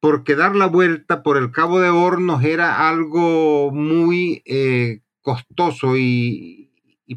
[0.00, 6.70] porque dar la vuelta por el Cabo de Hornos era algo muy eh, costoso y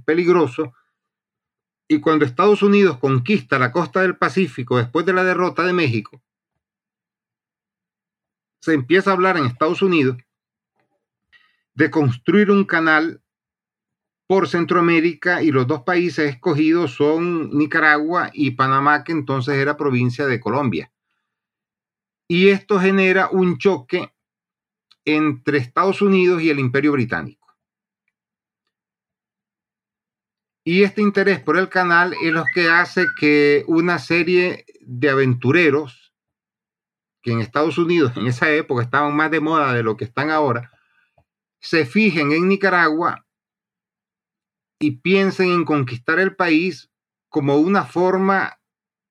[0.05, 0.73] peligroso.
[1.87, 6.21] Y cuando Estados Unidos conquista la costa del Pacífico después de la derrota de México,
[8.64, 10.16] se empieza a hablar en Estados Unidos
[11.74, 13.22] de construir un canal
[14.26, 20.28] por Centroamérica y los dos países escogidos son Nicaragua y Panamá, que entonces era provincia
[20.28, 20.93] de Colombia.
[22.30, 24.14] Y esto genera un choque
[25.03, 27.53] entre Estados Unidos y el Imperio Británico.
[30.64, 36.03] Y este interés por el canal es lo que hace que una serie de aventureros,
[37.24, 40.30] que en Estados Unidos en esa época estaban más de moda de lo que están
[40.30, 40.71] ahora,
[41.59, 43.26] se fijen en Nicaragua
[44.80, 46.91] y piensen en conquistar el país
[47.30, 48.59] como una forma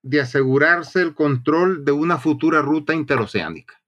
[0.03, 3.83] de asegurarse el control de una futura ruta interoceánica.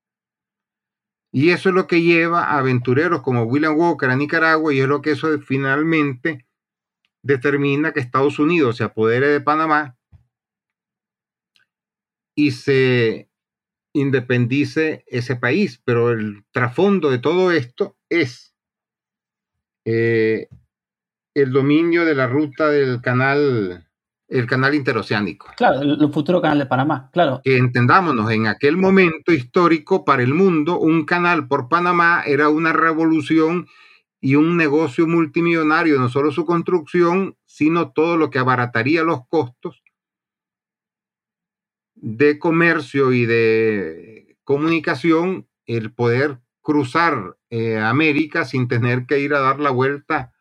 [1.31, 4.89] Y eso es lo que lleva a aventureros como William Walker a Nicaragua y es
[4.89, 6.47] lo que eso finalmente
[7.23, 9.97] determina que Estados Unidos se apodere de Panamá
[12.37, 13.29] y se
[13.95, 15.81] independice ese país.
[15.85, 18.55] Pero el trasfondo de todo esto es
[19.87, 20.49] eh,
[21.35, 23.89] el dominio de la ruta del canal,
[24.29, 25.49] el canal interoceánico.
[25.57, 27.41] Claro, el, futuro canal de Panamá, claro.
[27.43, 32.73] Que entendámonos, en aquel momento histórico para el mundo, un canal por Panamá era una
[32.73, 33.67] revolución
[34.21, 39.84] y un negocio multimillonario, no solo su construcción, sino todo lo que abarataría los costos
[42.05, 49.41] de comercio y de comunicación, el poder cruzar eh, América sin tener que ir a
[49.41, 50.33] dar la vuelta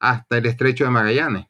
[0.00, 1.46] hasta el estrecho de Magallanes.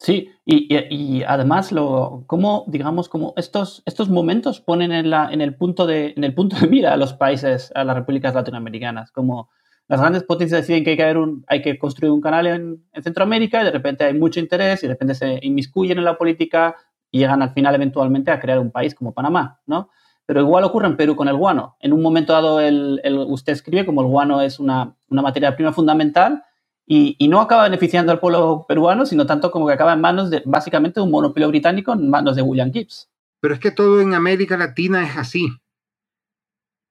[0.00, 5.54] Sí, y, además lo, como, digamos, como estos, estos momentos ponen en, la, en, el
[5.54, 9.50] punto de, en el punto de mira a los países, a las repúblicas latinoamericanas, como
[9.86, 11.00] las grandes potencias deciden que
[11.46, 14.86] hay que construir un canal en, en, Centroamérica y de repente hay mucho interés y
[14.86, 16.76] de repente se inmiscuyen en la política
[17.10, 19.90] y llegan al final eventualmente a crear un país como Panamá, ¿no?
[20.26, 21.76] Pero igual ocurre en Perú con el guano.
[21.80, 25.56] En un momento dado, el, el, usted escribe como el guano es una, una materia
[25.56, 26.44] prima fundamental,
[26.92, 30.42] y, no acaba beneficiando al pueblo peruano, sino tanto como que acaba en manos de
[30.44, 33.08] básicamente un monopolio británico en manos de William Gibbs.
[33.38, 35.50] Pero es que todo en América Latina es así.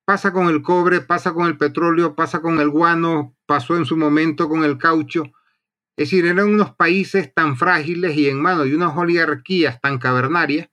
[0.06, 3.98] Pasa con el cobre, pasa con el petróleo, pasa con el guano, pasó en su
[3.98, 5.24] momento con el caucho.
[6.00, 10.70] Es decir, eran unos países tan frágiles y en manos de unas oligarquías tan cavernarias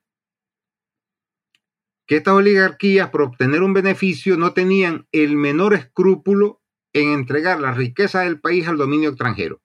[2.07, 6.63] que estas oligarquías, por obtener un beneficio, no tenían el menor escrúpulo
[6.93, 9.61] en entregar la riqueza del país al dominio extranjero.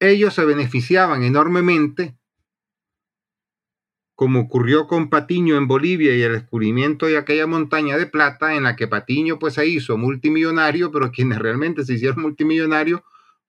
[0.00, 2.17] Ellos se beneficiaban enormemente,
[4.18, 8.64] como ocurrió con Patiño en Bolivia y el descubrimiento de aquella montaña de plata en
[8.64, 13.02] la que Patiño pues se hizo multimillonario, pero quienes realmente se hicieron multimillonarios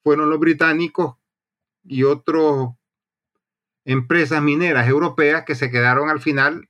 [0.03, 1.15] fueron los británicos
[1.83, 2.67] y otras
[3.83, 6.69] empresas mineras europeas que se quedaron al final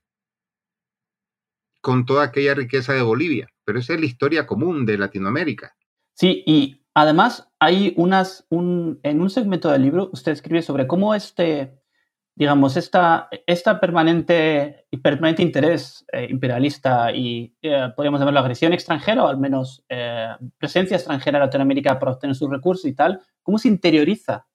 [1.81, 3.49] con toda aquella riqueza de Bolivia.
[3.65, 5.75] Pero esa es la historia común de Latinoamérica.
[6.13, 11.13] Sí, y además hay unas, un, en un segmento del libro usted escribe sobre cómo
[11.13, 11.78] este,
[12.39, 19.27] digamos, esta, esta permanente, permanente interés eh, imperialista y, eh, podríamos llamarlo agresión extranjera, o
[19.27, 23.67] al menos eh, presencia extranjera en Latinoamérica para obtener sus recursos y tal, cómo se
[23.67, 24.47] interioriza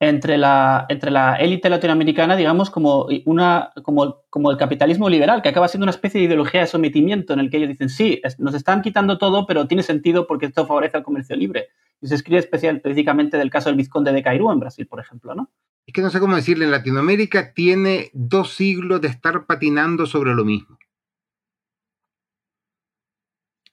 [0.00, 5.50] entre la, entre la élite latinoamericana, digamos, como, una, como, como el capitalismo liberal, que
[5.50, 8.56] acaba siendo una especie de ideología de sometimiento en el que ellos dicen, sí, nos
[8.56, 11.68] están quitando todo, pero tiene sentido porque esto favorece al comercio libre.
[12.00, 15.48] Y se escribe específicamente del caso del vizconde de Cairú en Brasil, por ejemplo, ¿no?
[15.86, 20.34] Es que no sé cómo decirle, en Latinoamérica tiene dos siglos de estar patinando sobre
[20.34, 20.78] lo mismo.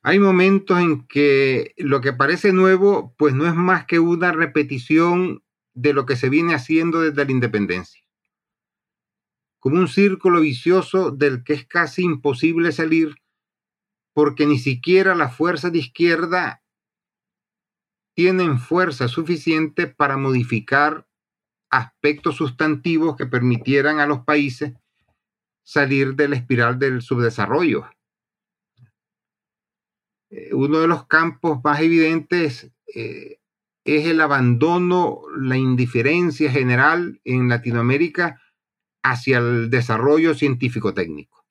[0.03, 5.43] Hay momentos en que lo que parece nuevo, pues no es más que una repetición
[5.73, 8.01] de lo que se viene haciendo desde la independencia.
[9.59, 13.15] Como un círculo vicioso del que es casi imposible salir
[14.13, 16.63] porque ni siquiera las fuerzas de izquierda
[18.15, 21.07] tienen fuerza suficiente para modificar
[21.71, 24.73] aspectos sustantivos que permitieran a los países
[25.63, 27.89] salir de la espiral del subdesarrollo.
[30.29, 33.39] Eh, uno de los campos más evidentes eh,
[33.83, 38.41] es el abandono, la indiferencia general en Latinoamérica
[39.03, 41.43] hacia el desarrollo científico-técnico.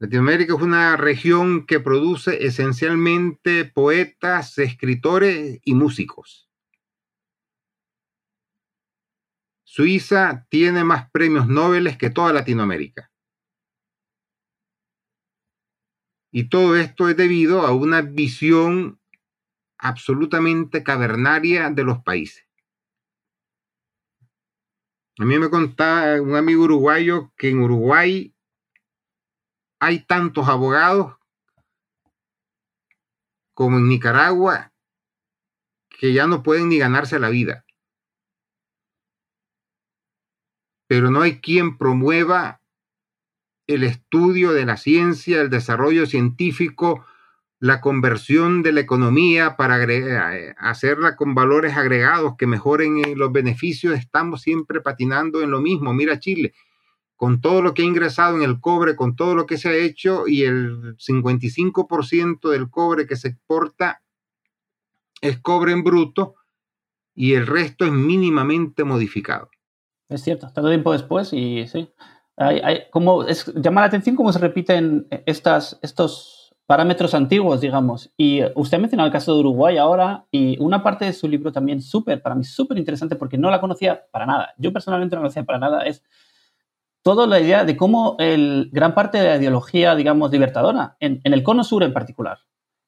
[0.00, 6.47] Latinoamérica es una región que produce esencialmente poetas, escritores y músicos.
[9.78, 13.12] Suiza tiene más premios Nobel que toda Latinoamérica.
[16.32, 19.00] Y todo esto es debido a una visión
[19.78, 22.44] absolutamente cavernaria de los países.
[25.20, 28.34] A mí me contaba un amigo uruguayo que en Uruguay
[29.78, 31.18] hay tantos abogados
[33.54, 34.72] como en Nicaragua
[35.88, 37.64] que ya no pueden ni ganarse la vida.
[40.88, 42.60] Pero no hay quien promueva
[43.68, 47.04] el estudio de la ciencia, el desarrollo científico,
[47.60, 53.30] la conversión de la economía para eh, hacerla con valores agregados que mejoren eh, los
[53.30, 55.92] beneficios, estamos siempre patinando en lo mismo.
[55.92, 56.54] Mira Chile,
[57.16, 59.74] con todo lo que ha ingresado en el cobre, con todo lo que se ha
[59.74, 64.02] hecho y el 55% del cobre que se exporta
[65.20, 66.36] es cobre en bruto
[67.14, 69.50] y el resto es mínimamente modificado.
[70.08, 71.90] Es cierto, tanto tiempo después y sí.
[72.90, 76.38] como, llama la atención cómo se repiten estas, estos
[76.68, 78.10] parámetros antiguos, digamos.
[78.16, 81.50] Y usted ha mencionado el caso de Uruguay ahora y una parte de su libro
[81.50, 84.54] también súper, para mí súper interesante porque no la conocía para nada.
[84.58, 85.86] Yo personalmente no la conocía para nada.
[85.86, 86.02] Es
[87.02, 91.42] toda la idea de cómo el, gran parte de la ideología, digamos, libertadora, en, el
[91.42, 92.40] cono sur en particular,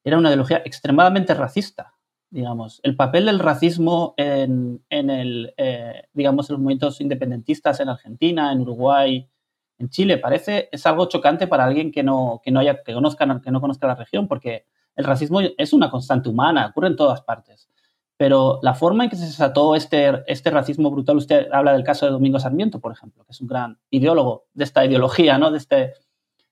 [0.03, 1.90] era una ideología extremadamente racista,
[2.31, 2.79] digamos.
[2.83, 8.61] El papel del racismo en, el, eh, digamos, en los movimientos independentistas en Argentina, en
[8.61, 9.29] Uruguay,
[9.77, 10.17] en Chile.
[10.17, 13.61] Parece, es algo chocante para alguien que no, que no, haya, que conozca, que no
[13.61, 14.65] conozca la región, porque
[14.95, 17.69] el racismo es una constante humana, ocurre en todas partes.
[18.15, 22.05] Pero la forma en que se desató este, este racismo brutal, usted habla del caso
[22.05, 25.51] de Domingo Sarmiento, por ejemplo, que es un gran ideólogo de esta ideología, ¿no?
[25.51, 25.93] de, este,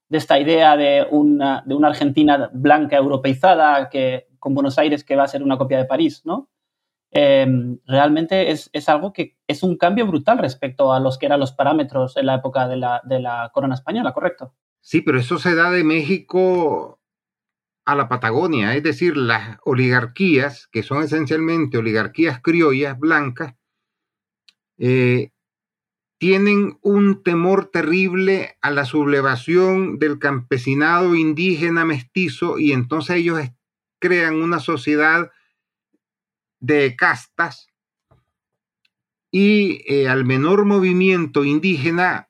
[0.10, 5.16] de esta idea de una, de una Argentina blanca europeizada que, con Buenos Aires que
[5.16, 6.50] va a ser una copia de París, ¿no?
[7.12, 11.52] Em, realmente es, algo que es un cambio brutal respecto a los que eran los
[11.52, 14.54] parámetros en la época de la, corona española, ¿correcto?
[14.82, 17.00] Sí, pero eso se da de México
[17.86, 23.56] a la Patagonia, es decir, las oligarquías, que son esencialmente oligarquías criollas blancas,
[24.78, 25.32] eh,
[26.20, 33.40] tienen un temor terrible a la sublevación del campesinado indígena mestizo y entonces ellos
[34.00, 35.32] crean una sociedad
[36.60, 37.70] de castas
[39.32, 42.30] y eh, al menor movimiento indígena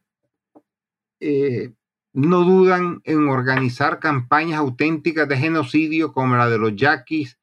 [1.20, 1.74] eh,
[2.14, 7.40] no dudan en organizar campañas auténticas de genocidio como la de los yaquis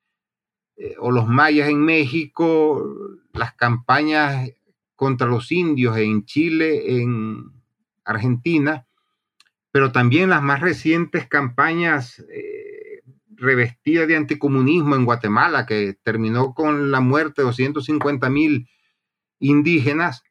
[0.77, 2.85] eh, o los mayas en México,
[3.33, 4.51] las campañas
[4.95, 7.53] contra los indios en Chile, en
[8.05, 8.87] Argentina,
[9.71, 12.25] pero también las más recientes campañas
[13.37, 18.69] revestida de anticomunismo en Guatemala, que terminó con la muerte de 250 mil
[19.39, 20.23] indígenas,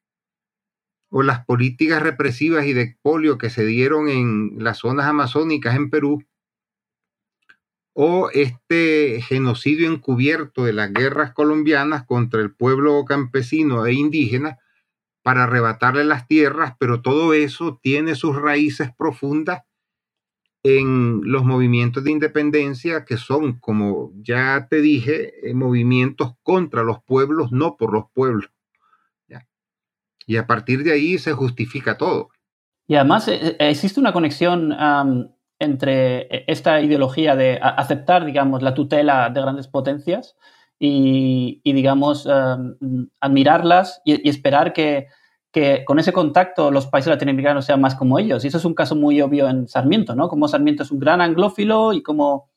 [1.10, 5.90] o las políticas represivas y de expolio que se dieron en las zonas amazónicas en
[5.90, 6.26] Perú,
[7.94, 14.60] o este genocidio encubierto de las guerras colombianas contra el pueblo campesino e indígena
[15.24, 19.62] para arrebatarle las tierras, pero todo eso tiene sus raíces profundas
[20.68, 27.04] en los movimientos de independencia que son, como ya te dije, eh, movimientos contra los
[27.04, 28.50] pueblos, no por los pueblos.
[30.28, 32.30] Y a partir de ahí se justifica todo.
[32.88, 34.76] Y además eh, eh, existe una conexión
[35.60, 40.36] entre esta ideología de aceptar, digamos, la tutela de grandes potencias
[40.80, 42.28] y, digamos,
[43.20, 45.10] admirarlas y esperar que,
[45.56, 48.44] que con ese contacto los países latinoamericanos sean más como ellos.
[48.44, 50.28] Y eso es un caso muy obvio en Sarmiento, ¿no?
[50.28, 52.50] Como Sarmiento es un gran anglófilo y como,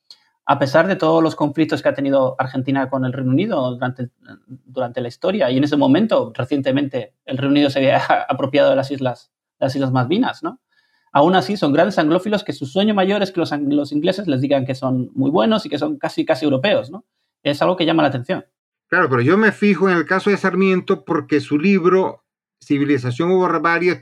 [0.45, 4.11] a pesar de todos los conflictos que ha tenido Argentina con el Reino Unido durante,
[4.65, 8.75] durante la historia, y en ese momento, recientemente, el Reino Unido se había apropiado de
[8.75, 9.31] las islas,
[9.61, 10.59] las islas Malvinas, ¿no?
[11.13, 14.41] Aún así, son grandes anglófilos que su sueño mayor es que los, los ingleses les
[14.41, 17.05] digan que son muy buenos y que son casi, casi europeos, ¿no?
[17.45, 18.45] Es algo que llama la atención.
[18.89, 22.25] Claro, pero yo me fijo en el caso de Sarmiento porque su libro
[22.61, 23.39] Civilización o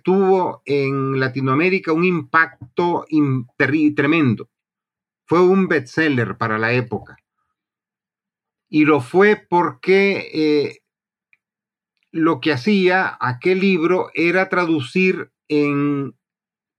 [0.03, 3.05] tuvo en Latinoamérica un impacto
[3.95, 4.49] tremendo.
[5.27, 7.17] Fue un bestseller para la época.
[8.69, 10.83] Y lo fue porque eh,
[12.11, 16.17] lo que hacía aquel libro era traducir en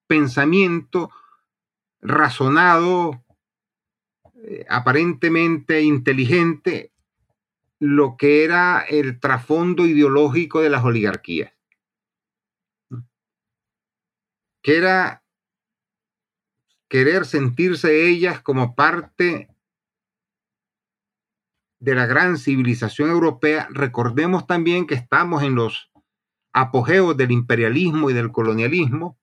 [0.08, 1.12] pensamiento
[2.02, 3.24] razonado,
[4.44, 6.92] eh, aparentemente inteligente,
[7.80, 11.57] lo que era el trasfondo ideológico de las oligarquías
[14.68, 15.18] que
[16.90, 19.48] querer sentirse ellas como parte
[21.80, 23.70] de la gran civilización europea.
[23.72, 25.90] Recordemos también que estamos en los
[26.52, 29.18] apogeos del imperialismo y del colonialismo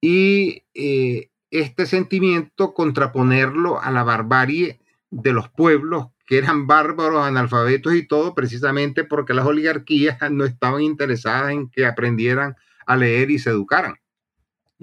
[0.00, 4.80] y eh, este sentimiento contraponerlo a la barbarie
[5.10, 10.82] de los pueblos que eran bárbaros, analfabetos y todo, precisamente porque las oligarquías no estaban
[10.82, 12.56] interesadas en que aprendieran
[12.86, 13.96] a leer y se educaran.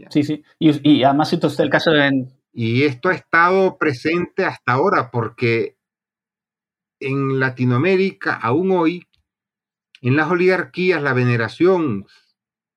[0.09, 0.43] Sí, sí.
[0.59, 2.27] Y, y además, entonces el caso de...
[2.53, 5.77] Y esto ha estado presente hasta ahora porque
[6.99, 9.07] en Latinoamérica, aún hoy,
[10.01, 12.05] en las oligarquías, la veneración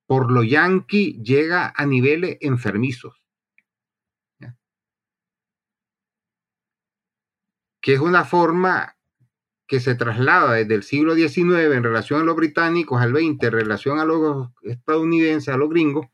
[0.07, 3.21] por lo yanqui llega a niveles enfermizos.
[7.81, 8.97] Que es una forma
[9.67, 13.53] que se traslada desde el siglo XIX en relación a los británicos al XX, en
[13.53, 16.07] relación a los estadounidenses, a los gringos,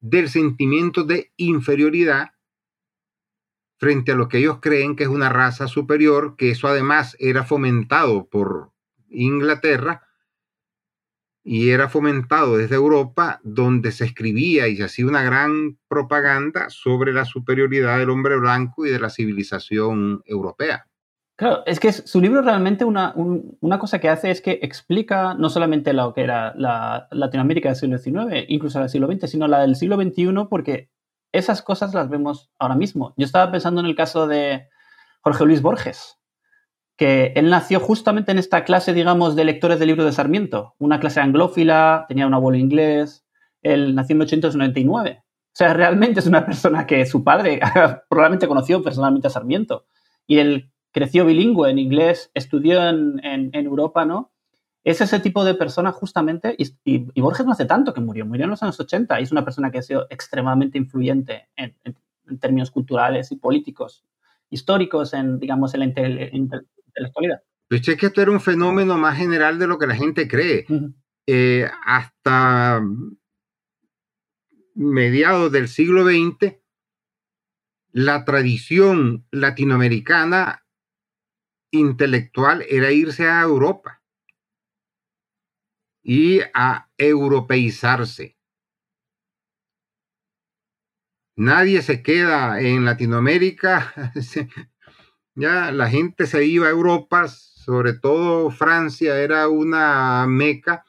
[0.00, 2.32] del sentimiento de inferioridad
[3.78, 7.44] frente a lo que ellos creen que es una raza superior, que eso además era
[7.44, 8.72] fomentado por
[9.08, 10.06] Inglaterra
[11.44, 17.12] y era fomentado desde Europa, donde se escribía y se hacía una gran propaganda sobre
[17.12, 20.86] la superioridad del hombre blanco y de la civilización europea.
[21.36, 25.48] Claro, es que su libro realmente una, una cosa que hace es que explica no
[25.48, 29.60] solamente lo que era la Latinoamérica del siglo XIX, incluso del siglo XX, sino la
[29.60, 30.90] del siglo XXI, porque
[31.32, 33.14] esas cosas las vemos ahora mismo.
[33.16, 34.68] Yo estaba pensando en el caso de
[35.22, 36.18] Jorge Luis Borges,
[36.96, 41.00] que él nació justamente en esta clase, digamos, de lectores del libro de Sarmiento, una
[41.00, 43.24] clase anglófila, tenía un abuelo inglés,
[43.62, 45.22] él nació en 1899.
[45.24, 47.60] O sea, realmente es una persona que su padre
[48.08, 49.86] probablemente conoció personalmente a Sarmiento.
[50.26, 54.32] Y él creció bilingüe en inglés, estudió en, en Europa, ¿no?
[54.84, 58.50] es ese tipo de persona justamente, y, Borges no hace tanto que murió, murió en
[58.50, 61.76] los años 80 y es una persona que ha sido extremadamente influyente en,
[62.40, 64.04] términos culturales y políticos,
[64.48, 67.42] históricos, en, digamos, en la, intelectualidad.
[67.68, 70.66] Pues es que esto era un fenómeno más general de lo que la gente cree.
[71.26, 72.82] Eh, hasta
[74.74, 76.56] mediados del siglo XX,
[77.92, 80.61] la tradición latinoamericana
[81.72, 84.00] intelectual era irse a Europa
[86.02, 88.36] y a europeizarse.
[91.34, 94.12] Nadie se queda en Latinoamérica.
[95.34, 100.84] ya la gente se iba a Europa, sobre todo Francia era una meca.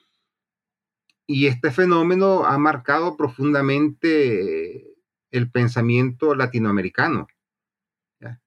[1.26, 4.94] Y este fenómeno ha marcado profundamente
[5.30, 7.26] el pensamiento latinoamericano.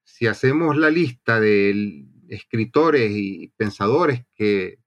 [0.04, 4.78] Si hacemos la lista de escritores y pensadores que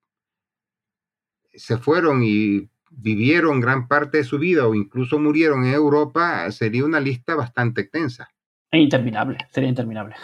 [1.54, 6.86] se fueron y vivieron gran parte de su vida o incluso murieron en Europa, sería
[6.86, 8.30] una lista bastante extensa.
[8.72, 10.16] E interminable, sería interminable.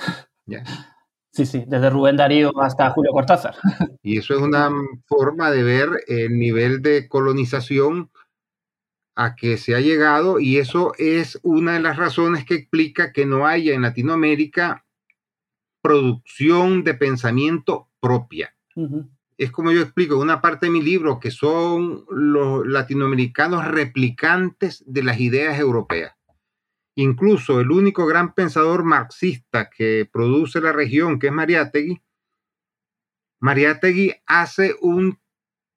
[1.29, 3.53] Sí, sí, desde Rubén Darío hasta Julio Cortázar.
[4.01, 4.71] Y eso es una
[5.05, 8.09] forma de ver el nivel de colonización
[9.15, 13.27] a que se ha llegado y eso es una de las razones que explica que
[13.27, 14.86] no haya en Latinoamérica
[15.87, 18.53] producción de pensamiento propia
[19.37, 25.03] es como yo explico, una parte de mi libro que son los latinoamericanos replicantes de
[25.03, 26.15] las ideas europeas.
[26.95, 32.01] Incluso el único gran pensador marxista que produce la región, que es Mariátegui,
[33.39, 35.19] Mariátegui hace un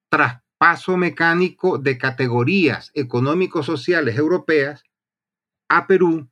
[0.09, 4.83] traspaso mecánico de categorías económico-sociales europeas
[5.69, 6.31] a Perú,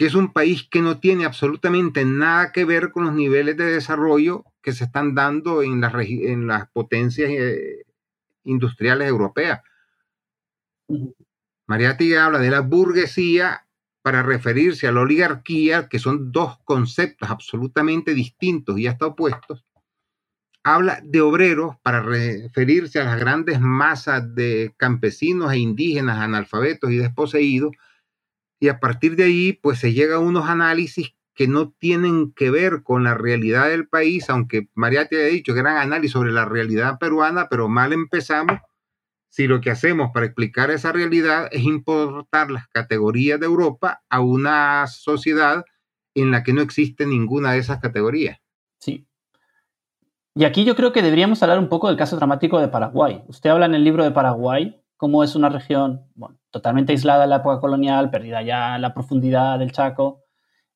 [0.00, 3.66] que es un país que no tiene absolutamente nada que ver con los niveles de
[3.66, 7.84] desarrollo que se están dando en las, en las potencias eh,
[8.44, 9.60] industriales europeas.
[11.66, 13.66] Mariátegui habla de la burguesía
[14.00, 19.66] para referirse a la oligarquía, que son dos conceptos absolutamente distintos y hasta opuestos.
[20.64, 26.96] Habla de obreros para referirse a las grandes masas de campesinos e indígenas, analfabetos y
[26.96, 27.72] desposeídos.
[28.60, 32.50] Y a partir de ahí, pues se llega a unos análisis que no tienen que
[32.50, 36.44] ver con la realidad del país, aunque María te ha dicho gran análisis sobre la
[36.44, 38.58] realidad peruana, pero mal empezamos
[39.30, 44.20] si lo que hacemos para explicar esa realidad es importar las categorías de Europa a
[44.20, 45.64] una sociedad
[46.14, 48.38] en la que no existe ninguna de esas categorías.
[48.78, 49.06] Sí.
[50.34, 53.22] Y aquí yo creo que deberíamos hablar un poco del caso dramático de Paraguay.
[53.28, 56.04] Usted habla en el libro de Paraguay cómo es una región
[56.50, 60.24] totalmente aislada en la época colonial, perdida ya en la profundidad del Chaco,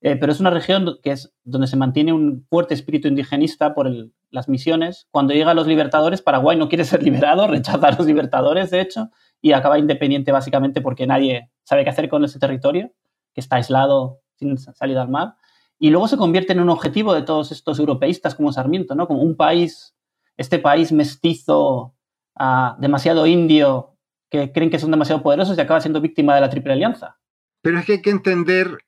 [0.00, 3.92] eh, pero es una región que es donde se mantiene un fuerte espíritu indigenista por
[4.30, 5.08] las misiones.
[5.10, 9.10] Cuando llegan los libertadores, Paraguay no quiere ser liberado, rechaza a los libertadores, de hecho,
[9.42, 12.92] y acaba independiente básicamente porque nadie sabe qué hacer con ese territorio,
[13.34, 15.34] que está aislado sin salida al mar.
[15.78, 19.06] Y luego se convierte en un objetivo de todos estos europeístas como Sarmiento, ¿no?
[19.06, 19.94] Como un país,
[20.38, 21.94] este país mestizo,
[22.36, 23.93] ah, demasiado indio,
[24.34, 27.20] que creen que son demasiado poderosos y acaba siendo víctima de la Triple Alianza.
[27.62, 28.78] Pero es que hay que entender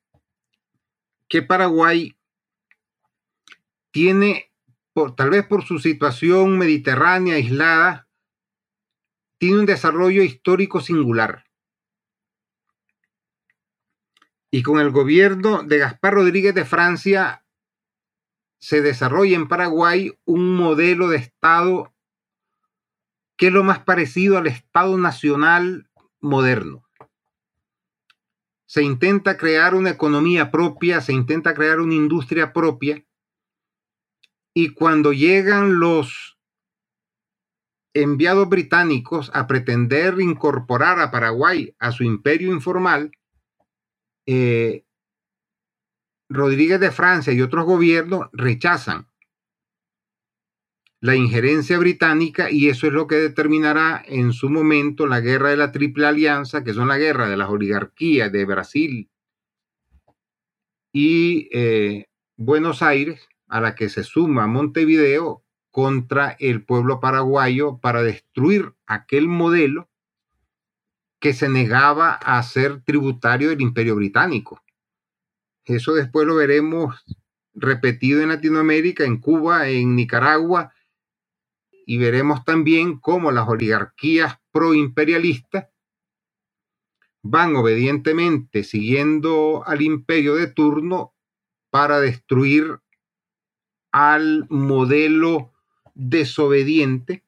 [1.28, 2.18] que Paraguay
[3.92, 4.53] tiene,
[5.16, 8.09] tal vez por su situación mediterránea aislada,
[9.38, 11.44] tiene un desarrollo histórico singular.
[14.51, 17.44] Y con el gobierno de Gaspar Rodríguez de Francia
[18.59, 21.94] se desarrolla en Paraguay un modelo de Estado
[23.37, 25.89] que es lo más parecido al Estado nacional
[26.20, 26.84] moderno.
[28.66, 33.05] Se intenta crear una economía propia, se intenta crear una industria propia,
[34.55, 36.39] y cuando llegan los
[37.93, 43.11] enviados británicos a pretender incorporar a Paraguay a su imperio informal,
[44.26, 44.84] eh,
[46.28, 49.09] Rodríguez de Francia y otros gobiernos rechazan
[51.07, 55.57] la injerencia británica y eso es lo que determinará en su momento la guerra de
[55.57, 59.09] la Triple Alianza, que son la guerra de las oligarquías de Brasil
[60.92, 68.02] y eh, Buenos Aires, a la que se suma Montevideo contra el pueblo paraguayo para
[68.02, 69.88] destruir aquel modelo
[71.20, 74.61] que se negaba a ser tributario del imperio británico.
[75.66, 77.04] Eso después lo veremos
[77.54, 80.72] repetido en Latinoamérica, en Cuba, en Nicaragua,
[81.87, 85.68] y veremos también cómo las oligarquías proimperialistas
[87.22, 91.14] van obedientemente siguiendo al imperio de turno
[91.70, 92.80] para destruir
[93.93, 95.53] al modelo
[95.95, 97.24] desobediente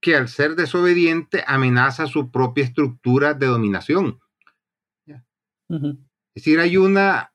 [0.00, 4.20] que al ser desobediente amenaza su propia estructura de dominación.
[5.68, 7.32] Es decir, hay una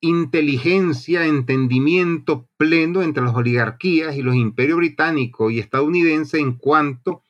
[0.00, 7.22] inteligencia, entendimiento pleno entre las oligarquías y los imperios británico y estadounidense en cuanto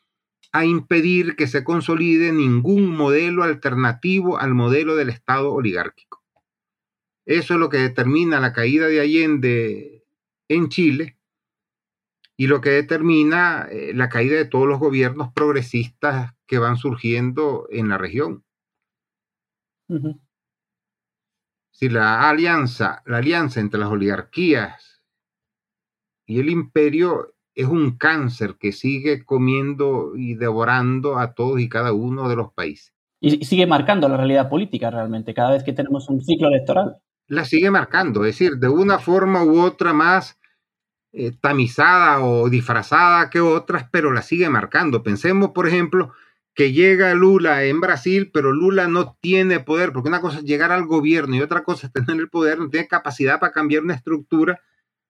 [0.53, 6.23] a impedir que se consolide ningún modelo alternativo al modelo del Estado oligárquico.
[7.27, 10.05] Eso es lo que determina la caída de Allende
[10.49, 11.16] en Chile
[12.37, 17.68] y lo que determina eh, la caída de todos los gobiernos progresistas que van surgiendo
[17.71, 18.45] en la región.
[21.81, 25.03] Si la alianza, la alianza entre las oligarquías
[26.26, 31.95] y el imperio es un cáncer que sigue comiendo y devorando a todos y cada
[31.95, 32.93] uno de los países.
[33.18, 36.99] Y sigue marcando la realidad política realmente, cada vez que tenemos un ciclo electoral.
[37.28, 40.39] La sigue marcando, es decir, de una forma u otra más
[41.12, 45.03] eh, tamizada o disfrazada que otras, pero la sigue marcando.
[45.03, 46.12] Pensemos, por ejemplo,
[46.55, 50.73] que llega Lula en Brasil, pero Lula no tiene poder, porque una cosa es llegar
[50.73, 53.95] al gobierno y otra cosa es tener el poder, no tiene capacidad para cambiar una
[53.95, 54.61] estructura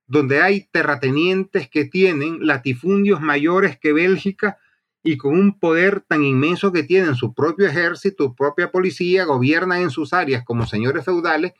[0.07, 4.59] donde hay terratenientes que tienen latifundios mayores que Bélgica
[5.03, 9.83] y con un poder tan inmenso que tienen su propio ejército, su propia policía, gobiernan
[9.83, 11.53] en sus áreas como señores feudales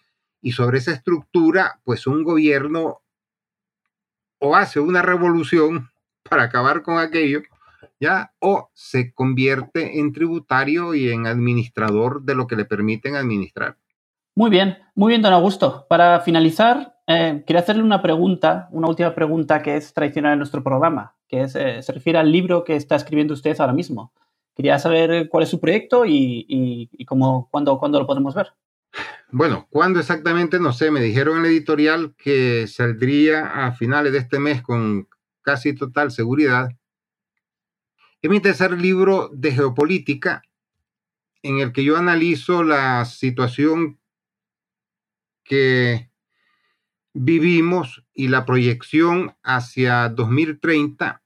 [0.43, 3.01] y sobre esa estructura, pues un gobierno
[4.41, 5.91] o hace una revolución
[6.29, 7.43] para acabar con aquello,
[8.01, 8.33] ¿ya?
[8.41, 13.77] O se convierte en tributario y en administrador de lo que le permiten administrar.
[14.35, 15.87] Muy bien, muy bien, don Augusto.
[15.89, 20.63] Para finalizar, eh, quería hacerle una pregunta, una última pregunta que es tradicional en nuestro
[20.63, 24.13] programa, que eh, se refiere al libro que está escribiendo usted ahora mismo.
[24.55, 28.53] Quería saber cuál es su proyecto y, cómo, cuándo, cuándo lo podemos ver.
[29.31, 30.59] Bueno, ¿cuándo exactamente?
[30.59, 35.09] No sé, me dijeron en la editorial que saldría a finales de este mes con
[35.43, 36.71] casi total seguridad.
[38.23, 40.43] Es mi tercer libro de geopolítica
[41.43, 43.99] en el que yo analizo la situación
[45.43, 46.11] que
[47.15, 51.23] vivimos y la proyección hacia 2030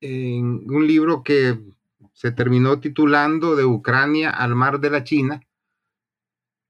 [0.00, 1.58] en un libro que
[2.14, 5.46] se terminó titulando De Ucrania al mar de la China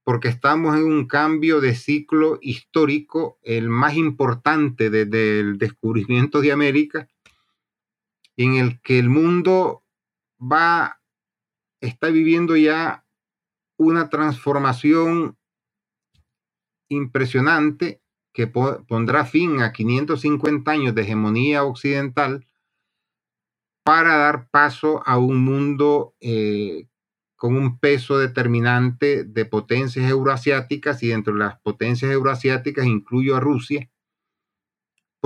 [0.07, 6.53] porque estamos en un cambio de ciclo histórico, el más importante desde el descubrimiento de
[6.53, 7.09] América,
[8.37, 9.83] en el que el mundo
[10.39, 11.01] va,
[11.81, 13.05] está viviendo ya
[13.77, 15.37] una transformación
[16.89, 22.47] impresionante que pondrá fin a 550 años de hegemonía occidental
[23.83, 26.87] para dar paso a un mundo eh,
[27.35, 33.39] con un peso determinante de potencias euroasiáticas y dentro de las potencias euroasiáticas incluyo a
[33.39, 33.89] Rusia,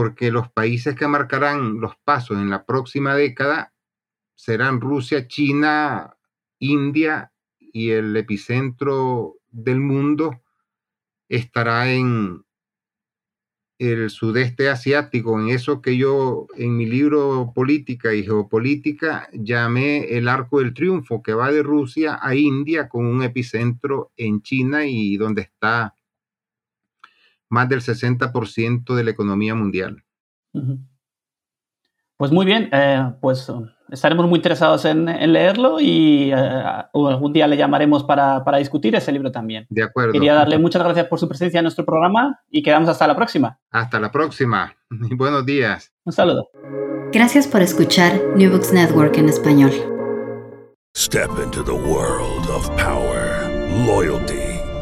[0.02, 3.72] porque los países que marcarán los pasos en la próxima década
[4.34, 6.18] serán Rusia, China,
[6.58, 10.42] India y el epicentro del mundo
[11.30, 12.44] estará en,
[13.78, 20.28] el sudeste asiático, en eso que yo en mi libro Política y Geopolítica llamé el
[20.28, 25.16] arco del triunfo, que va de Rusia a India con un epicentro en China y
[25.18, 25.94] donde está
[27.52, 30.04] más del 60% de la economía mundial.
[32.18, 36.36] Pues muy bien, eh, pues um, estaremos muy interesados en, leerlo y eh,
[36.94, 39.66] algún día le llamaremos para, para, discutir ese libro también.
[39.70, 40.14] De acuerdo.
[40.14, 43.60] Quería darle muchas gracias por su presencia en nuestro programa y quedamos hasta la próxima.
[43.72, 44.74] Hasta la próxima.
[44.90, 45.92] Buenos días.
[46.06, 46.50] Un saludo.
[47.12, 49.72] Gracias por escuchar New Books Network en español.
[50.96, 53.50] Step into the world of power,
[53.86, 54.51] loyalty